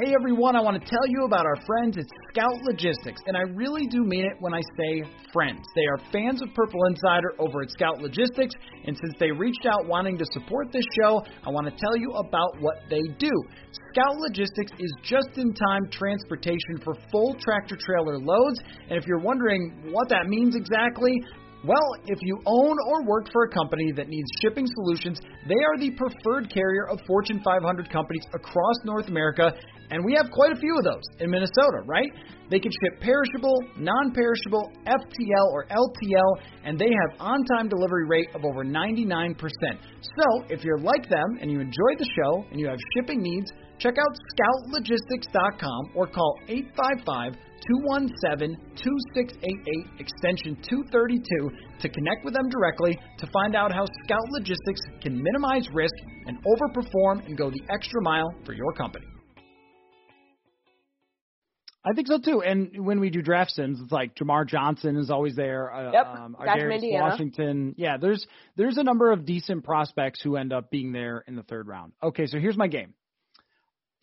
[0.00, 3.42] Hey everyone, I want to tell you about our friends at Scout Logistics, and I
[3.52, 5.60] really do mean it when I say friends.
[5.74, 8.54] They are fans of Purple Insider over at Scout Logistics,
[8.86, 12.12] and since they reached out wanting to support this show, I want to tell you
[12.12, 13.34] about what they do.
[13.92, 19.20] Scout Logistics is just in time transportation for full tractor trailer loads, and if you're
[19.20, 21.12] wondering what that means exactly,
[21.62, 25.78] well, if you own or work for a company that needs shipping solutions, they are
[25.78, 29.52] the preferred carrier of Fortune 500 companies across North America,
[29.90, 32.10] and we have quite a few of those in Minnesota, right?
[32.50, 36.30] They can ship perishable, non perishable, FTL, or LTL,
[36.64, 39.36] and they have on time delivery rate of over 99%.
[39.38, 43.50] So, if you're like them and you enjoy the show and you have shipping needs,
[43.78, 51.22] check out scoutlogistics.com or call 855 217 2688 extension 232
[51.80, 55.94] to connect with them directly to find out how Scout Logistics can minimize risk
[56.26, 59.06] and overperform and go the extra mile for your company.
[61.84, 62.42] I think so too.
[62.42, 65.72] And when we do draft sims, it's like Jamar Johnson is always there.
[65.72, 66.06] Uh, yep.
[66.06, 66.36] Um.
[67.00, 67.74] Washington.
[67.78, 68.26] Yeah, there's
[68.56, 71.92] there's a number of decent prospects who end up being there in the third round.
[72.02, 72.94] Okay, so here's my game.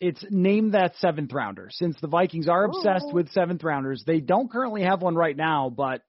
[0.00, 1.68] It's name that seventh rounder.
[1.70, 3.14] Since the Vikings are obsessed Ooh.
[3.14, 6.02] with seventh rounders, they don't currently have one right now, but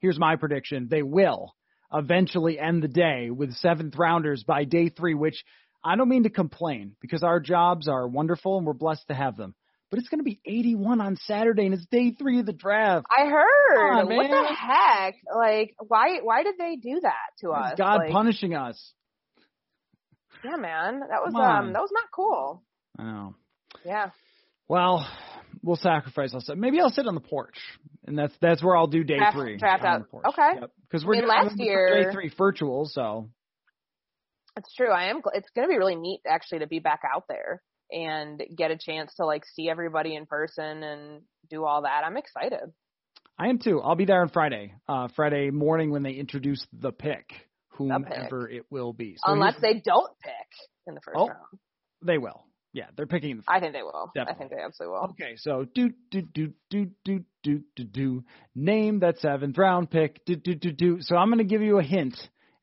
[0.00, 0.88] here's my prediction.
[0.90, 1.54] They will
[1.92, 5.42] eventually end the day with seventh rounders by day three, which
[5.82, 9.36] I don't mean to complain because our jobs are wonderful and we're blessed to have
[9.36, 9.54] them
[9.94, 13.06] but it's going to be 81 on Saturday, and it's day three of the draft.
[13.08, 14.00] I heard.
[14.00, 15.14] On, what the heck?
[15.32, 16.18] Like, why?
[16.20, 17.74] Why did they do that to us?
[17.78, 18.92] God like, punishing us.
[20.44, 22.64] Yeah, man, that was um, that was not cool.
[22.98, 23.34] I know.
[23.86, 24.10] Yeah.
[24.66, 25.08] Well,
[25.62, 26.32] we'll sacrifice.
[26.34, 26.58] I'll sit.
[26.58, 27.56] Maybe I'll sit on the porch,
[28.04, 29.58] and that's that's where I'll do day draft, three.
[29.58, 30.08] Draft out.
[30.12, 30.54] Okay.
[30.90, 31.06] Because yep.
[31.06, 33.30] we're I mean, last year day three virtual, so.
[34.56, 34.90] It's true.
[34.90, 35.20] I am.
[35.34, 37.62] It's going to be really neat actually to be back out there
[37.94, 42.02] and get a chance to like see everybody in person and do all that.
[42.04, 42.72] I'm excited.
[43.38, 43.80] I am too.
[43.80, 47.32] I'll be there on Friday, uh, Friday morning when they introduce the pick,
[47.70, 48.58] whomever pick.
[48.58, 49.16] it will be.
[49.24, 50.32] So Unless they don't pick
[50.86, 51.40] in the first oh, round.
[52.04, 52.44] They will.
[52.72, 53.30] Yeah, they're picking.
[53.30, 54.10] In the I think they will.
[54.14, 54.34] Definitely.
[54.34, 55.08] I think they absolutely will.
[55.10, 58.24] Okay, so do do do do do do do do
[58.54, 60.24] name that seventh round pick.
[60.24, 60.98] Do do do do.
[61.00, 62.16] So I'm going to give you a hint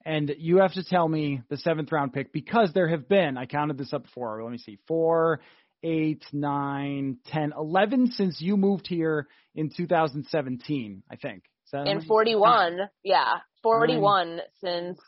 [0.06, 3.46] and you have to tell me the seventh round pick because there have been, I
[3.46, 5.42] counted this up before, let me see, four,
[5.84, 11.44] eight, nine, ten, eleven since you moved here in 2017, I think.
[11.74, 14.40] And 41, yeah, 41 Nine.
[14.60, 15.00] since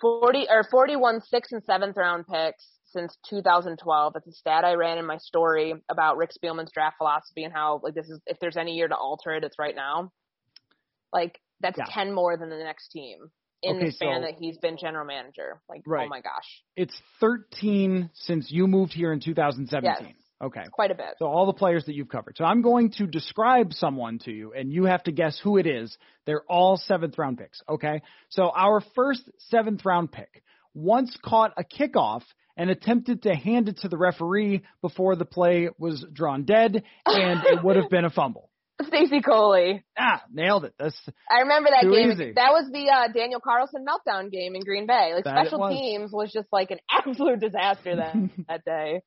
[0.00, 4.16] 40 or 41 sixth and seventh round picks since 2012.
[4.16, 7.80] It's a stat I ran in my story about Rick Spielman's draft philosophy and how
[7.82, 10.10] like this is if there's any year to alter it, it's right now.
[11.12, 11.84] Like that's yeah.
[11.92, 13.30] 10 more than the next team
[13.62, 15.60] in okay, the span so, that he's been general manager.
[15.68, 16.06] Like, oh right.
[16.06, 16.62] oh my gosh.
[16.76, 19.94] It's 13 since you moved here in 2017.
[20.00, 20.14] Yes.
[20.42, 20.64] Okay.
[20.72, 21.14] Quite a bit.
[21.18, 22.36] So all the players that you've covered.
[22.36, 25.66] So I'm going to describe someone to you and you have to guess who it
[25.66, 25.96] is.
[26.26, 27.60] They're all seventh round picks.
[27.68, 28.02] Okay.
[28.30, 30.42] So our first seventh round pick
[30.74, 32.22] once caught a kickoff
[32.56, 37.40] and attempted to hand it to the referee before the play was drawn dead and
[37.44, 38.50] it would have been a fumble.
[38.86, 39.84] Stacy Coley.
[39.98, 40.74] Ah, nailed it.
[40.78, 40.98] That's
[41.30, 42.10] I remember that game.
[42.10, 42.32] easy.
[42.34, 45.12] That was the uh, Daniel Carlson meltdown game in Green Bay.
[45.14, 45.74] Like That special was.
[45.78, 48.14] teams was just like an absolute disaster that
[48.48, 49.02] that day.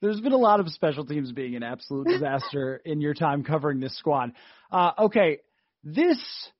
[0.00, 3.80] there's been a lot of special teams being an absolute disaster in your time covering
[3.80, 4.32] this squad.
[4.70, 5.38] Uh, okay,
[5.82, 6.18] this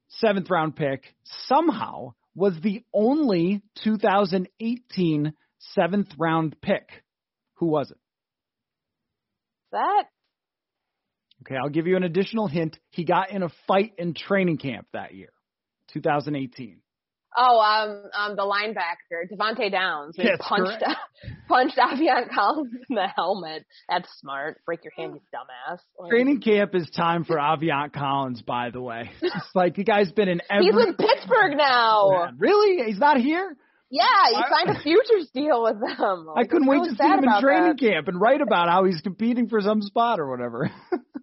[0.09, 1.15] seventh round pick
[1.47, 5.33] somehow was the only 2018
[5.75, 6.89] seventh round pick.
[7.59, 7.99] Who was it?
[9.73, 10.05] That
[11.47, 12.79] Okay, I'll give you an additional hint.
[12.91, 15.29] He got in a fight in training camp that year,
[15.93, 16.81] 2018.
[17.37, 21.01] oh um um the linebacker Devante Downs Yes, punched correct.
[21.49, 23.65] punched Avion Collins in the helmet.
[23.89, 24.61] That's smart.
[24.65, 25.79] Break your hand, you dumbass.
[25.99, 29.11] Like, Training camp is time for Aviant Collins, by the way.
[29.23, 30.67] It's like the guy's been in every.
[30.67, 32.31] He's in Pittsburgh now.
[32.39, 32.85] Really?
[32.87, 33.57] He's not here?
[33.91, 36.27] Yeah, he signed a futures deal with them.
[36.35, 37.79] I couldn't wait to see him in training that.
[37.79, 40.71] camp and write about how he's competing for some spot or whatever.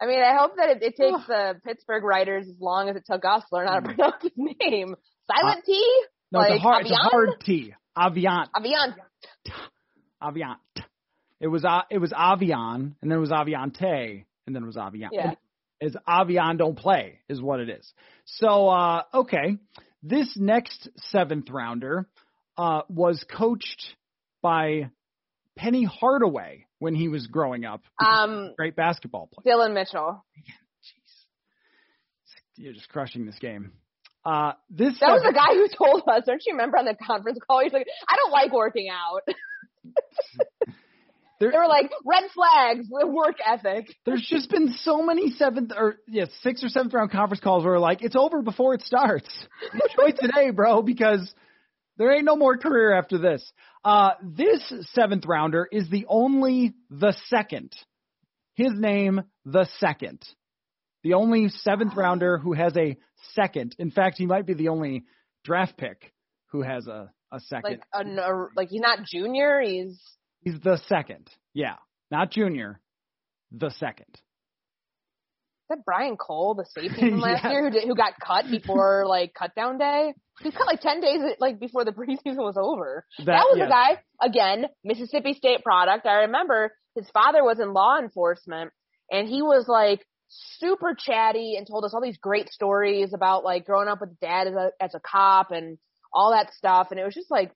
[0.00, 3.04] I mean, I hope that it, it takes the Pittsburgh writers as long as it
[3.10, 4.94] took us to learn how to pronounce his name.
[5.26, 5.72] Silent T?
[5.72, 6.32] Mm.
[6.32, 7.10] no, it's a Like hard, it's a Aviant?
[7.10, 7.74] hard T.
[7.96, 8.94] Aviant, Avian.
[10.22, 10.56] Aviant.
[11.40, 14.76] It was uh, it was Avion, and then it was Aviante, and then it was
[14.76, 15.08] Aviant.
[15.12, 15.32] Yeah.
[15.80, 17.92] Is Avion don't play is what it is.
[18.24, 19.56] So uh, okay,
[20.02, 22.08] this next seventh rounder
[22.56, 23.94] uh, was coached
[24.42, 24.90] by
[25.56, 27.82] Penny Hardaway when he was growing up.
[28.04, 29.42] Um, Great basketball player.
[29.54, 30.24] Dillon Mitchell.
[32.56, 33.72] You're just crushing this game.
[34.24, 36.24] Uh, this That was the guy who told us.
[36.26, 37.60] Don't you remember on the conference call?
[37.62, 39.22] He's like, I don't like working out.
[41.40, 43.94] there- They were like, red flags, work ethic.
[44.04, 47.78] there's just been so many seventh or yeah, sixth or seventh round conference calls where
[47.78, 49.28] like it's over before it starts.
[49.72, 51.32] Enjoy today, bro, because
[51.96, 53.50] there ain't no more career after this.
[53.88, 57.74] Uh, this seventh rounder is the only the second.
[58.54, 60.22] His name, the second.
[61.04, 62.98] The only seventh rounder who has a
[63.32, 63.74] second.
[63.78, 65.04] In fact, he might be the only
[65.42, 66.12] draft pick
[66.52, 67.80] who has a, a second.
[67.94, 69.62] Like, a, like he's not junior.
[69.62, 69.98] He's
[70.42, 71.30] He's the second.
[71.54, 71.76] Yeah.
[72.10, 72.80] Not junior.
[73.52, 74.20] The second.
[75.68, 77.52] That Brian Cole, the safety from last Yes.
[77.52, 80.14] year, who did, who got cut before like cut down day.
[80.42, 83.04] He cut like ten days like before the preseason was over.
[83.18, 83.66] That, was yes.
[83.66, 86.06] a guy again, Mississippi State product.
[86.06, 88.70] I remember his father was in law enforcement,
[89.10, 93.64] and he was like super chatty and told us all these great stories about like
[93.64, 95.78] growing up with dad as a as a cop and
[96.12, 96.88] all that stuff.
[96.90, 97.50] And it was just like,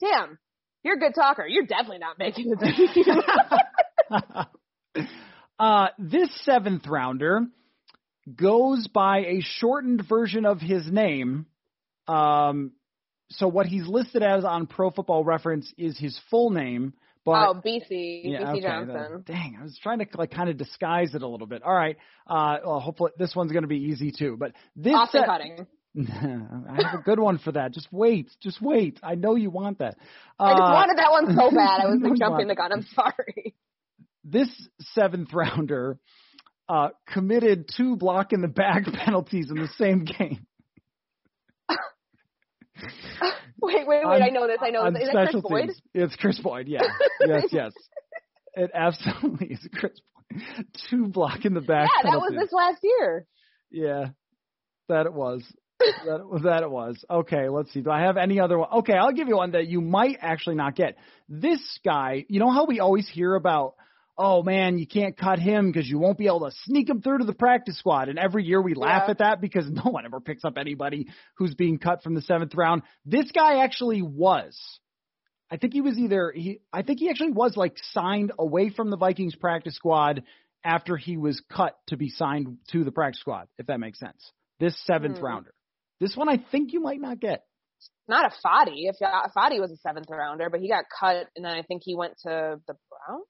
[0.00, 0.38] damn,
[0.82, 1.46] you're a good talker.
[1.46, 2.56] You're definitely not making the
[4.94, 5.06] team.
[5.58, 7.46] Uh, this seventh rounder
[8.34, 11.46] goes by a shortened version of his name.
[12.08, 12.72] Um,
[13.30, 16.94] so what he's listed as on Pro Football Reference is his full name,
[17.24, 18.94] but oh, Bisi, yeah, Bisi okay, Johnson.
[18.94, 21.62] then- dang, I was trying to like kind of disguise it a little bit.
[21.62, 21.96] All right,
[22.28, 24.36] uh, well, hopefully this one's going to be easy too.
[24.38, 25.66] But this Austin se- cutting.
[25.98, 27.72] I have a good one for that.
[27.72, 29.00] Just wait, just wait.
[29.02, 29.96] I know you want that.
[30.38, 31.80] Uh, I just wanted that one so bad.
[31.80, 32.70] I was like jumping the gun.
[32.70, 33.54] I'm sorry.
[34.28, 34.48] This
[34.94, 35.98] seventh rounder
[36.68, 40.46] uh, committed two block in the back penalties in the same game.
[43.62, 44.04] Wait, wait, wait.
[44.04, 44.58] On- I know this.
[44.60, 45.04] I know this.
[45.04, 45.62] Is that Kris Boyd?
[45.68, 45.82] teams.
[45.94, 46.68] It's Kris Boyd.
[46.68, 46.82] Yeah.
[47.26, 47.72] yes, yes.
[48.54, 49.92] It absolutely is Kris
[50.30, 50.42] Boyd.
[50.90, 51.88] Two block in the back.
[52.04, 53.24] Yeah, that was this last year.
[53.70, 54.08] Yeah,
[54.90, 55.42] that it was.
[55.80, 57.02] that, was- that it was.
[57.10, 57.80] Okay, let's see.
[57.80, 58.68] Do I have any other one?
[58.80, 60.98] Okay, I'll give you one that you might actually not get.
[61.28, 63.74] This guy, you know how we always hear about,
[64.18, 67.18] oh man, you can't cut him because you won't be able to sneak him through
[67.18, 68.08] to the practice squad.
[68.08, 69.10] And every year we laugh Yeah.
[69.12, 72.54] at that because no one ever picks up anybody who's being cut from the seventh
[72.54, 72.82] round.
[73.04, 74.58] This guy actually was.
[75.50, 78.90] I think he was either he I think he actually was like signed away from
[78.90, 80.24] the Vikings practice squad
[80.64, 84.32] after he was cut to be signed to the practice squad, if that makes sense.
[84.58, 85.24] This seventh Hmm.
[85.24, 85.54] rounder.
[86.00, 87.44] This one I think you might not get.
[88.08, 88.88] Not a Fadi.
[88.88, 91.82] If uh, Fadi was a seventh rounder, but he got cut, and then I think
[91.84, 93.26] he went to the Browns.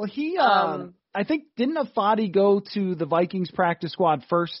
[0.00, 4.58] Well, he um, Um, I think didn't Ifeadi go to the Vikings practice squad first?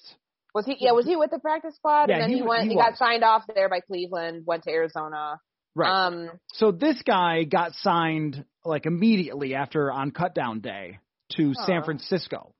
[0.54, 0.76] Was he?
[0.78, 2.10] Yeah, was he with the practice squad?
[2.10, 2.64] Yeah, and then he he, went.
[2.64, 4.42] he He, got signed off there by Cleveland.
[4.46, 5.40] Went to Arizona.
[5.74, 5.88] Right.
[5.88, 6.30] Um.
[6.52, 10.98] so this guy got signed like immediately after on cutdown day
[11.36, 12.52] to San Francisco.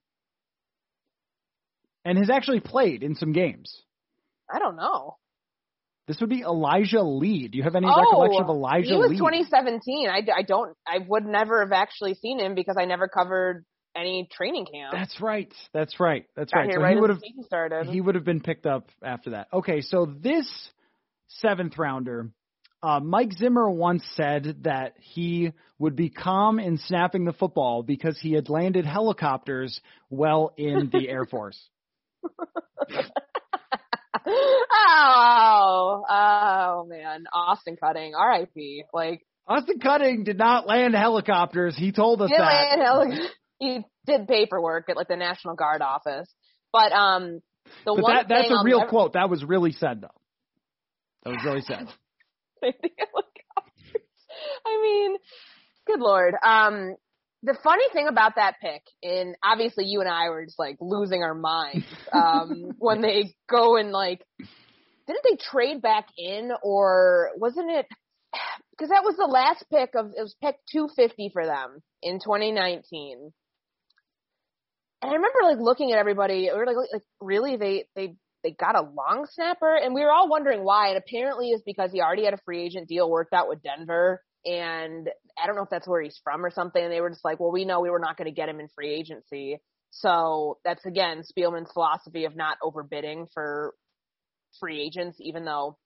[2.07, 3.77] And has actually played in some games.
[4.51, 5.19] I don't know.
[6.11, 7.47] This would be Elijah Lee.
[7.47, 9.17] Do you have any oh, recollection of Elijah he was Lee?
[9.17, 10.09] 2017.
[10.09, 10.77] I, I don't.
[10.85, 14.93] I would never have actually seen him because I never covered any training camp.
[14.93, 15.55] That's right.
[15.73, 16.27] That's right.
[16.35, 16.73] That's Got right.
[16.75, 17.87] So right he would have started.
[17.87, 19.47] he would have been picked up after that.
[19.53, 20.51] Okay, so this
[21.29, 22.33] seventh rounder
[22.83, 28.19] Uh, Mike Zimmer once said that he would be calm in snapping the football because
[28.19, 31.69] he had landed helicopters well in the Air Force.
[34.27, 38.85] oh, oh man, Austin Cutting, R.I.P.
[38.93, 41.77] Like Austin Cutting did not land helicopters.
[41.77, 42.79] He told us that.
[42.79, 46.29] heli- he did paperwork at like the National Guard office,
[46.73, 47.41] but um,
[47.85, 49.13] the but one that, that's a I'll real never- quote.
[49.15, 50.09] That was really said though.
[51.25, 51.87] That was really said.
[52.63, 54.07] helicopters.
[54.67, 55.17] I mean,
[55.87, 56.35] good lord.
[56.43, 56.95] Um,
[57.43, 61.23] the funny thing about that pick, and obviously you and I were just like losing
[61.23, 64.23] our minds um, when they go and like,
[65.07, 67.87] didn't they trade back in or wasn't it?
[68.73, 73.31] Because that was the last pick of it was pick 250 for them in 2019.
[75.03, 78.53] And I remember like looking at everybody, we were like, like really they they they
[78.53, 80.89] got a long snapper, and we were all wondering why.
[80.89, 84.23] And apparently, it's because he already had a free agent deal worked out with Denver,
[84.45, 85.09] and
[85.43, 86.83] I don't know if that's where he's from or something.
[86.83, 88.61] And they were just like, well, we know we were not going to get him
[88.61, 89.59] in free agency,
[89.91, 93.75] so that's again Spielman's philosophy of not overbidding for
[94.59, 95.77] free agents, even though.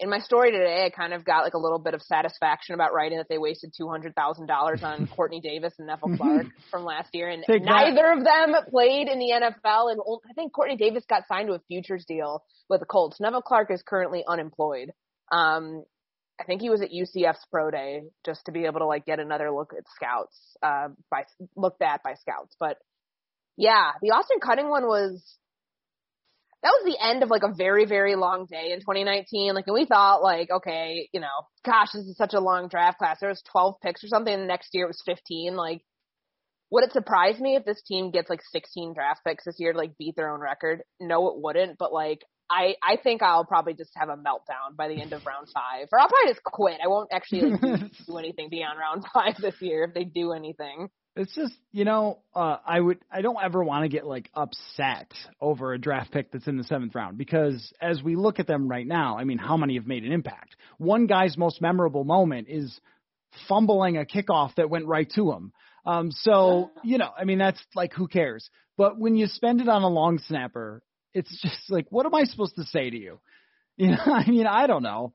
[0.00, 2.94] In my story today, I kind of got like a little bit of satisfaction about
[2.94, 6.84] writing that they wasted two hundred thousand dollars on Quartney Davis and Nevelle Clarke from
[6.84, 7.68] last year, and Take that.
[7.68, 9.90] neither of them played in the NFL.
[9.90, 10.00] And
[10.30, 13.18] I think Quartney Davis got signed to a futures deal with the Colts.
[13.20, 14.92] Nevelle Clarke is currently unemployed.
[15.32, 15.82] Um,
[16.40, 19.18] I think he was at UCF's pro day just to be able to like get
[19.18, 21.24] another look at scouts, uh, by
[21.56, 22.54] looked at by scouts.
[22.60, 22.78] But
[23.56, 25.36] yeah, the Austin Cutting one was
[26.62, 29.54] that was the end of like a very very long day in 2019.
[29.54, 32.98] Like, and we thought like, okay, you know, gosh, this is such a long draft
[32.98, 33.18] class.
[33.20, 35.56] There was 12 picks or something, and the next year it was 15.
[35.56, 35.82] Like,
[36.70, 39.78] would it surprise me if this team gets like 16 draft picks this year to
[39.78, 40.82] like beat their own record?
[41.00, 41.78] No, it wouldn't.
[41.78, 42.20] But like,
[42.50, 45.88] I I think I'll probably just have a meltdown by the end of round five,
[45.92, 46.78] or I'll probably just quit.
[46.82, 47.60] I won't actually like,
[48.06, 50.88] do, anything beyond round five this year if they do anything.
[51.18, 55.12] It's just, you know, uh, I would, I don't ever want to get like upset
[55.40, 58.68] over a draft pick that's in the seventh round because as we look at them
[58.68, 60.54] right now, I mean, how many have made an impact?
[60.76, 62.78] One guy's most memorable moment is
[63.48, 65.52] fumbling a kickoff that went right to him.
[65.84, 68.48] Um, so, you know, I mean, that's like, who cares?
[68.76, 70.82] But when you spend it on a long snapper,
[71.14, 73.20] it's just like, what am I supposed to say to you?
[73.80, 75.12] You know, I mean, I don't know.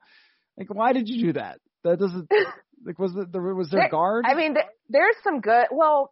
[0.57, 1.59] Like, why did you do that?
[1.83, 2.31] That doesn't,
[2.85, 4.23] like, was it, was there There- guard?
[4.25, 5.65] I mean, th- there's some good.
[5.69, 6.09] Well,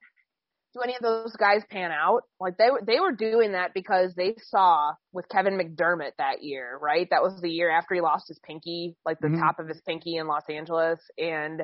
[0.74, 2.24] do any of those guys pan out?
[2.42, 6.78] Like they were- they were doing that because they saw with Kevin McDermott that year,
[6.82, 7.08] right?
[7.10, 9.40] That was the year after he lost his pinky, like the Mhm.
[9.40, 11.62] top of his pinky in Los Angeles, and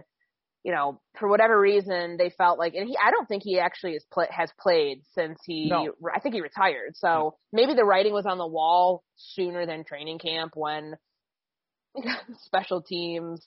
[0.63, 3.93] you know, for whatever reason, they felt like, and he, I don't think he actually
[3.93, 5.93] has pla has played since he, No.
[6.13, 6.95] I think he retired.
[6.95, 10.95] So maybe the writing was on the wall sooner than training camp when
[12.45, 13.45] special teams,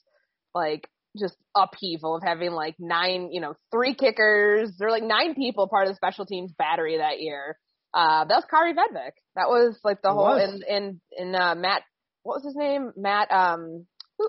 [0.55, 0.89] like
[1.19, 4.73] just upheaval of having like nine, you know, three kickers.
[4.79, 7.59] There were like nine people part of the special teams battery that year.
[7.93, 9.13] Uh, that was Kaare Vedvik.
[9.35, 10.49] That was like the It whole, was.
[10.49, 11.83] and, and, and, uh, Matt,
[12.23, 12.93] what was his name?
[12.97, 13.87] Matt, um,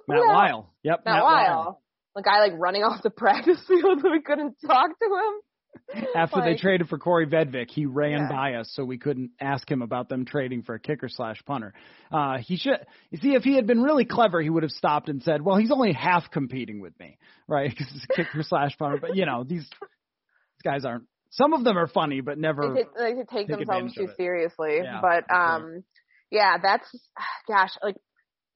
[0.07, 0.73] Matt Lyle.
[0.83, 1.03] Yep.
[1.05, 1.81] Matt Lyle.
[2.15, 6.03] The guy like running off the practice field so we couldn't talk to him.
[6.15, 8.29] After they traded for Kaare Vedvik, he ran Yeah.
[8.29, 11.73] by us, so we couldn't ask him about them trading for a kicker slash punter.
[12.11, 12.77] Uh, he should.
[13.09, 15.55] You see, if he had been really clever, he would have stopped and said, "Well,
[15.57, 17.69] he's only half competing with me, right?
[17.77, 21.05] Because he's a kicker slash punter." But you know, these these guys aren't.
[21.29, 22.73] Some of them are funny, but never.
[22.73, 24.79] They, take- they take take themselves too seriously.
[24.83, 25.55] Yeah, but that's right.
[25.55, 25.83] um,
[26.31, 26.87] yeah, that's
[27.47, 27.95] gosh, like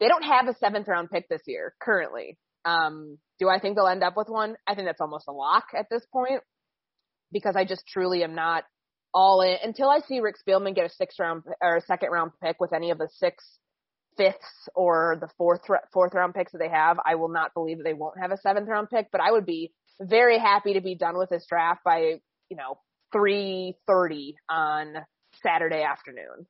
[0.02, 2.38] they don't have a seventh round pick this year currently.
[2.66, 4.56] Um, do I think they'll end up with one?
[4.68, 6.42] I think that's almost a lock at this point
[7.32, 8.64] because I just truly am not
[9.14, 12.32] all in until I see Rick Spielman get a sixth round or a second round
[12.44, 13.44] pick with any of the six
[14.18, 15.62] fifths or the fourth
[15.94, 16.98] fourth round picks that they have.
[17.06, 19.46] I will not believe that they won't have a seventh round pick, but I would
[19.46, 22.80] be very happy to be done with this draft by you know
[23.12, 24.96] three thirty on
[25.44, 26.48] Saturday afternoon.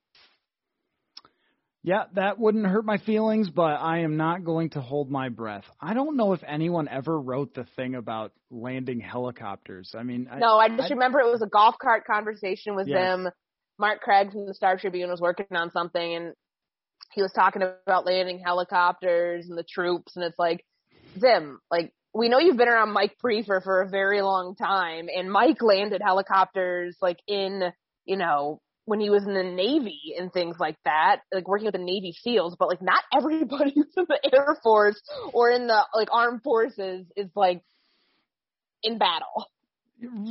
[1.86, 5.66] Yeah, that wouldn't hurt my feelings, but I am not going to hold my breath.
[5.80, 9.94] I don't know if anyone ever wrote the thing about landing helicopters.
[9.96, 12.88] I mean, I, No, I just I- remember it was a golf cart conversation with
[12.88, 12.98] Yes.
[12.98, 13.30] them.
[13.78, 16.34] Mark Craig from the Star Tribune was working on something and
[17.14, 20.66] he was talking about landing helicopters and the troops and it's like,
[21.20, 25.32] Zim, like, we know you've been around Mike Priefer for a very long time and
[25.32, 27.62] Mike landed helicopters like in,
[28.06, 31.74] you know, when he was in the Navy and things like that, like working with
[31.74, 35.02] the Navy SEALs, but like not everybody who's in the Air Force
[35.34, 37.62] or in the like armed forces is like
[38.84, 39.48] in battle.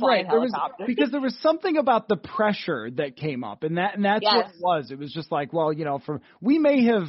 [0.01, 0.53] right there was
[0.85, 4.45] because there was something about the pressure that came up and that and that's what
[4.45, 7.07] it was it was just like well you know for we may have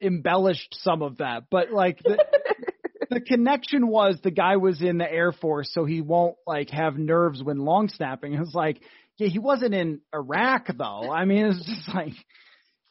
[0.00, 2.22] embellished some of that, but like the,
[3.10, 6.96] the connection was the guy was in the Air Force, so he won't like have
[6.98, 8.34] nerves when long snapping.
[8.34, 8.80] It was like,
[9.18, 11.10] yeah, he wasn't in Iraq though.
[11.10, 12.14] I mean, it's just like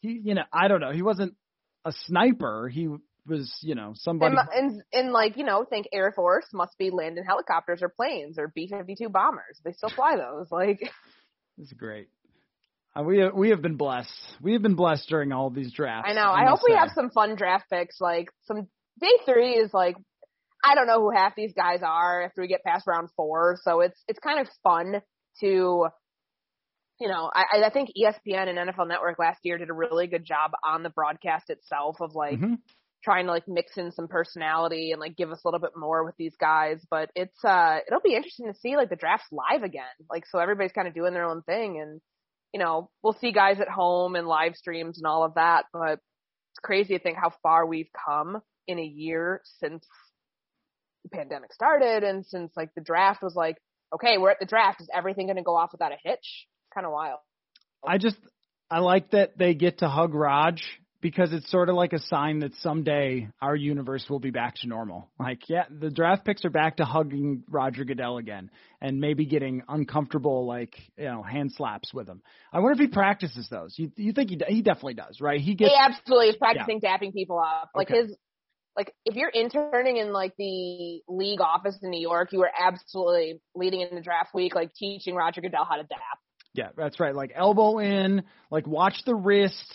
[0.02, 0.92] he, you know, I don't know.
[0.92, 1.36] He wasn't
[1.84, 2.68] a sniper.
[2.68, 2.88] He
[3.28, 4.36] was, you know, somebody.
[4.38, 8.38] And, and, and like, you know, think Air Force must be landing helicopters or planes
[8.38, 9.60] or B-52 bombers.
[9.64, 10.52] They still fly those.
[10.52, 10.92] Like,
[11.58, 12.08] it's great.
[12.98, 14.12] Uh, we have, we have been blessed.
[14.42, 16.10] We have been blessed during all these drafts.
[16.10, 16.22] I know.
[16.22, 18.00] I, I hope we have some fun draft picks.
[18.00, 18.68] Like some
[19.02, 19.98] day three is like
[20.64, 23.60] I don't know who half these guys are after we get past round four.
[23.64, 25.02] So it's it's kind of fun
[25.42, 25.88] to
[27.00, 30.26] you know, I, I think ESPN and NFL Network last year did a really good
[30.26, 32.56] job on the broadcast itself of like mm-hmm.
[33.04, 36.06] trying to like mix in some personality and like give us a little bit more
[36.06, 36.80] with these guys.
[36.90, 39.84] But it's uh it'll be interesting to see like the drafts live again.
[40.10, 42.02] Like so everybody's kind of doing their own thing and
[42.54, 46.00] you know, we'll see guys at home and live streams and all of that, but
[46.56, 49.86] it's crazy to think how far we've come in a year since
[51.04, 53.58] the pandemic started and since like the draft was like,
[53.94, 54.80] okay, we're at the draft.
[54.80, 56.48] Is everything going to go off without a hitch?
[56.76, 57.20] Kind of wild.
[57.88, 58.18] I just,
[58.70, 60.62] I like that they get to hug Raj
[61.02, 64.68] because it's sort of like a sign that someday our universe will be back to
[64.68, 65.08] normal.
[65.20, 68.50] Like, yeah, the draft picks are back to hugging Roger Goodell again
[68.82, 72.24] and maybe getting uncomfortable, like, you know, hand slaps with him.
[72.52, 73.76] I wonder if he practices those.
[73.78, 75.40] You, you think he, he definitely does, right?
[75.40, 75.70] He gets.
[75.70, 76.98] He absolutely is practicing yeah.
[76.98, 77.70] dapping people up.
[77.76, 78.08] Like okay.
[78.08, 78.18] his,
[78.76, 83.40] like if you're interning in like the league office in New York, you are absolutely
[83.54, 86.00] leading in the draft week, like teaching Roger Goodell how to dap.
[86.56, 87.16] Yeah, that's right.
[87.16, 89.74] Like elbow in, like watch the wrist.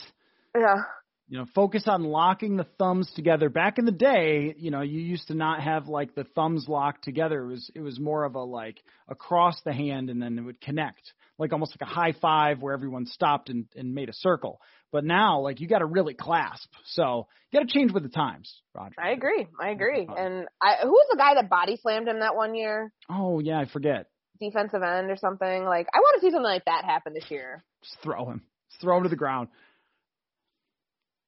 [0.57, 0.83] Yeah
[1.31, 3.49] you know, focus on locking the thumbs together.
[3.49, 7.05] Back in the day, you know, you used to not have like the thumbs locked
[7.05, 7.45] together.
[7.45, 10.61] It was it was more of a like across the hand and then it would
[10.61, 14.61] connect, like almost like a high five where everyone stopped and, and made a circle.
[14.91, 16.68] But now, like you got to really clasp.
[16.85, 18.97] So you got to change with the times, Roger.
[18.99, 19.47] I agree.
[19.62, 20.09] I agree.
[20.09, 22.93] And I who was the guy that body slammed him that one year?
[23.09, 24.07] Oh yeah, I forget.
[24.41, 25.64] Defensive end or something.
[25.64, 27.62] Like I want to see something like that happen this year.
[27.82, 28.43] Just throw him.
[28.70, 29.49] Just throw him to the ground.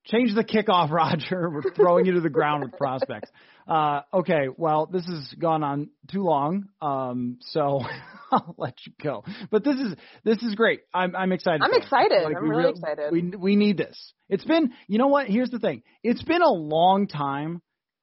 [0.06, 1.48] Change the kickoff, Roger.
[1.48, 3.30] We're throwing you to the ground with prospects.
[3.68, 7.80] Uh, okay, well, this has gone on too long, um, so
[8.32, 9.22] I'll let you go.
[9.50, 9.94] But this is
[10.24, 10.80] this is great.
[10.92, 11.62] I'm I'm excited.
[11.62, 12.24] I'm excited.
[12.24, 13.12] Like, I'm really excited.
[13.12, 14.12] We we need this.
[14.28, 15.26] It's been, you know what?
[15.26, 15.82] Here's the thing.
[16.02, 17.62] It's been a long time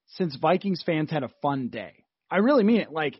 [0.10, 2.06] since Vikings fans had a fun day.
[2.32, 2.92] I really mean it.
[2.92, 3.20] Like,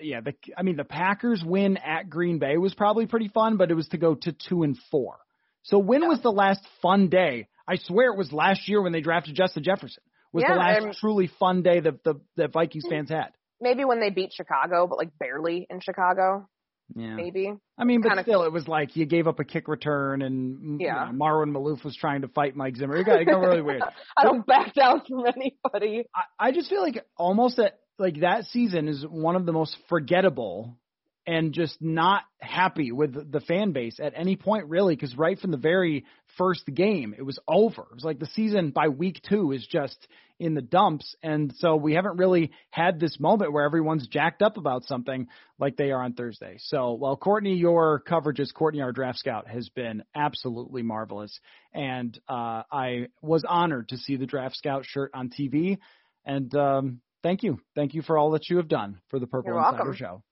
[0.00, 3.70] yeah, the I mean the Packers win at Green Bay was probably pretty fun, but
[3.70, 5.18] it was to go to two and four.
[5.64, 6.08] So when yeah.
[6.08, 9.62] was the last fun day I swear it was last year when they drafted Justin
[9.62, 10.02] Jefferson.
[10.32, 13.32] Was yeah, the last truly fun day that the that Vikings fans had.
[13.60, 16.48] Maybe when they beat Chicago, but like barely in Chicago.
[16.94, 17.14] Yeah.
[17.14, 17.52] Maybe.
[17.78, 20.58] I mean, but kind still, it was like you gave up a kick return, and
[20.58, 21.06] mm, yeah.
[21.06, 22.96] you know, Marwan Maalouf was trying to fight Mike Zimmer.
[22.96, 23.82] It got, it got really weird.
[24.16, 26.06] I don't back down from anybody.
[26.14, 29.76] I, I just feel like almost that like that season is one of the most
[29.88, 30.76] forgettable
[31.24, 35.52] and just not happy with the fan base at any point really because right from
[35.52, 36.04] the very
[36.36, 37.82] first game it was over.
[37.82, 40.08] It was like the season by week two is just
[40.40, 41.14] in the dumps.
[41.22, 45.28] And so we haven't really had this moment where everyone's jacked up about something
[45.60, 46.56] like they are on thursday.
[46.58, 51.38] So well courtney your coverage as courtney our draft scout has been absolutely marvelous
[51.72, 55.78] and uh, i was honored to see the draft scout shirt on tv
[56.24, 59.52] and um, thank you thank you for all that you have done for the purple
[59.52, 59.94] You're insider welcome.
[59.96, 60.22] show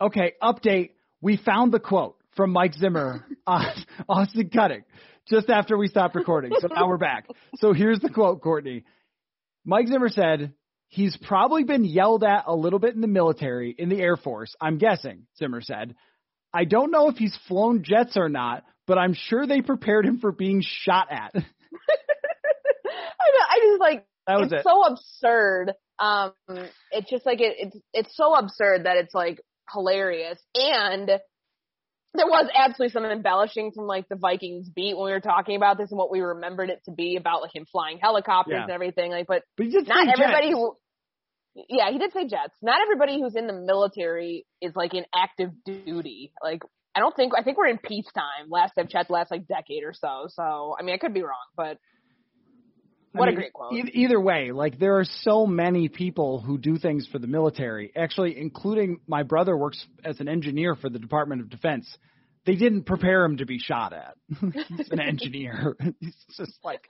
[0.00, 0.90] Okay, update.
[1.20, 3.66] We found the quote from Mike Zimmer on
[4.08, 4.84] Austin Cutting
[5.28, 6.52] just after we stopped recording.
[6.60, 7.26] So now we're back.
[7.56, 8.84] So here's the quote, Courtney.
[9.64, 10.52] Mike Zimmer said,
[10.88, 14.54] He's probably been yelled at a little bit in the military, in the Air Force,
[14.60, 15.94] I'm guessing, Zimmer said.
[16.52, 20.18] I don't know if he's flown jets or not, but I'm sure they prepared him
[20.20, 21.32] for being shot at.
[21.34, 21.44] I, know,
[23.48, 24.64] I just like that was it's it.
[24.64, 25.72] so absurd.
[25.98, 26.32] Um,
[26.90, 29.40] it's just like it, it's it's so absurd that it's like
[29.72, 30.38] hilarious.
[30.54, 31.08] And
[32.16, 35.78] there was absolutely some embellishing from like the Vikings beat when we were talking about
[35.78, 38.62] this and what we remembered it to be about like him flying helicopters yeah.
[38.62, 39.10] and everything.
[39.10, 40.54] Like, but, but not everybody jets.
[40.54, 40.76] who,
[41.68, 42.54] yeah, he did say jets.
[42.62, 46.32] Not everybody who's in the military is like in active duty.
[46.42, 46.62] Like,
[46.94, 49.92] I don't think, I think we're in peacetime last I've checked last like decade or
[49.92, 50.26] so.
[50.28, 51.78] So, I mean, I could be wrong, but
[53.14, 53.72] what I mean, a great quote.
[53.72, 57.92] E- either way, like there are so many people who do things for the military,
[57.96, 61.86] actually, including my brother works as an engineer for the Department of Defense.
[62.44, 64.16] They didn't prepare him to be shot at.
[64.28, 65.76] He's an engineer.
[66.00, 66.82] He's just like.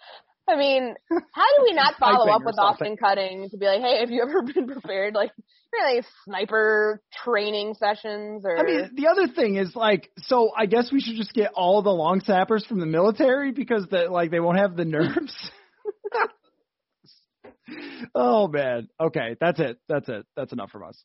[0.46, 4.00] I mean, how do we not follow up with Austin Cutting to be like, hey,
[4.00, 5.14] have you ever been prepared?
[5.14, 5.30] Like,
[5.72, 8.58] really sniper training sessions or?
[8.58, 11.80] I mean, the other thing is like, so I guess we should just get all
[11.82, 15.34] the long sappers from the military because the like they won't have the nerves.
[18.14, 18.88] oh man.
[19.00, 19.78] Okay, that's it.
[19.88, 20.26] That's it.
[20.36, 21.02] That's enough from us.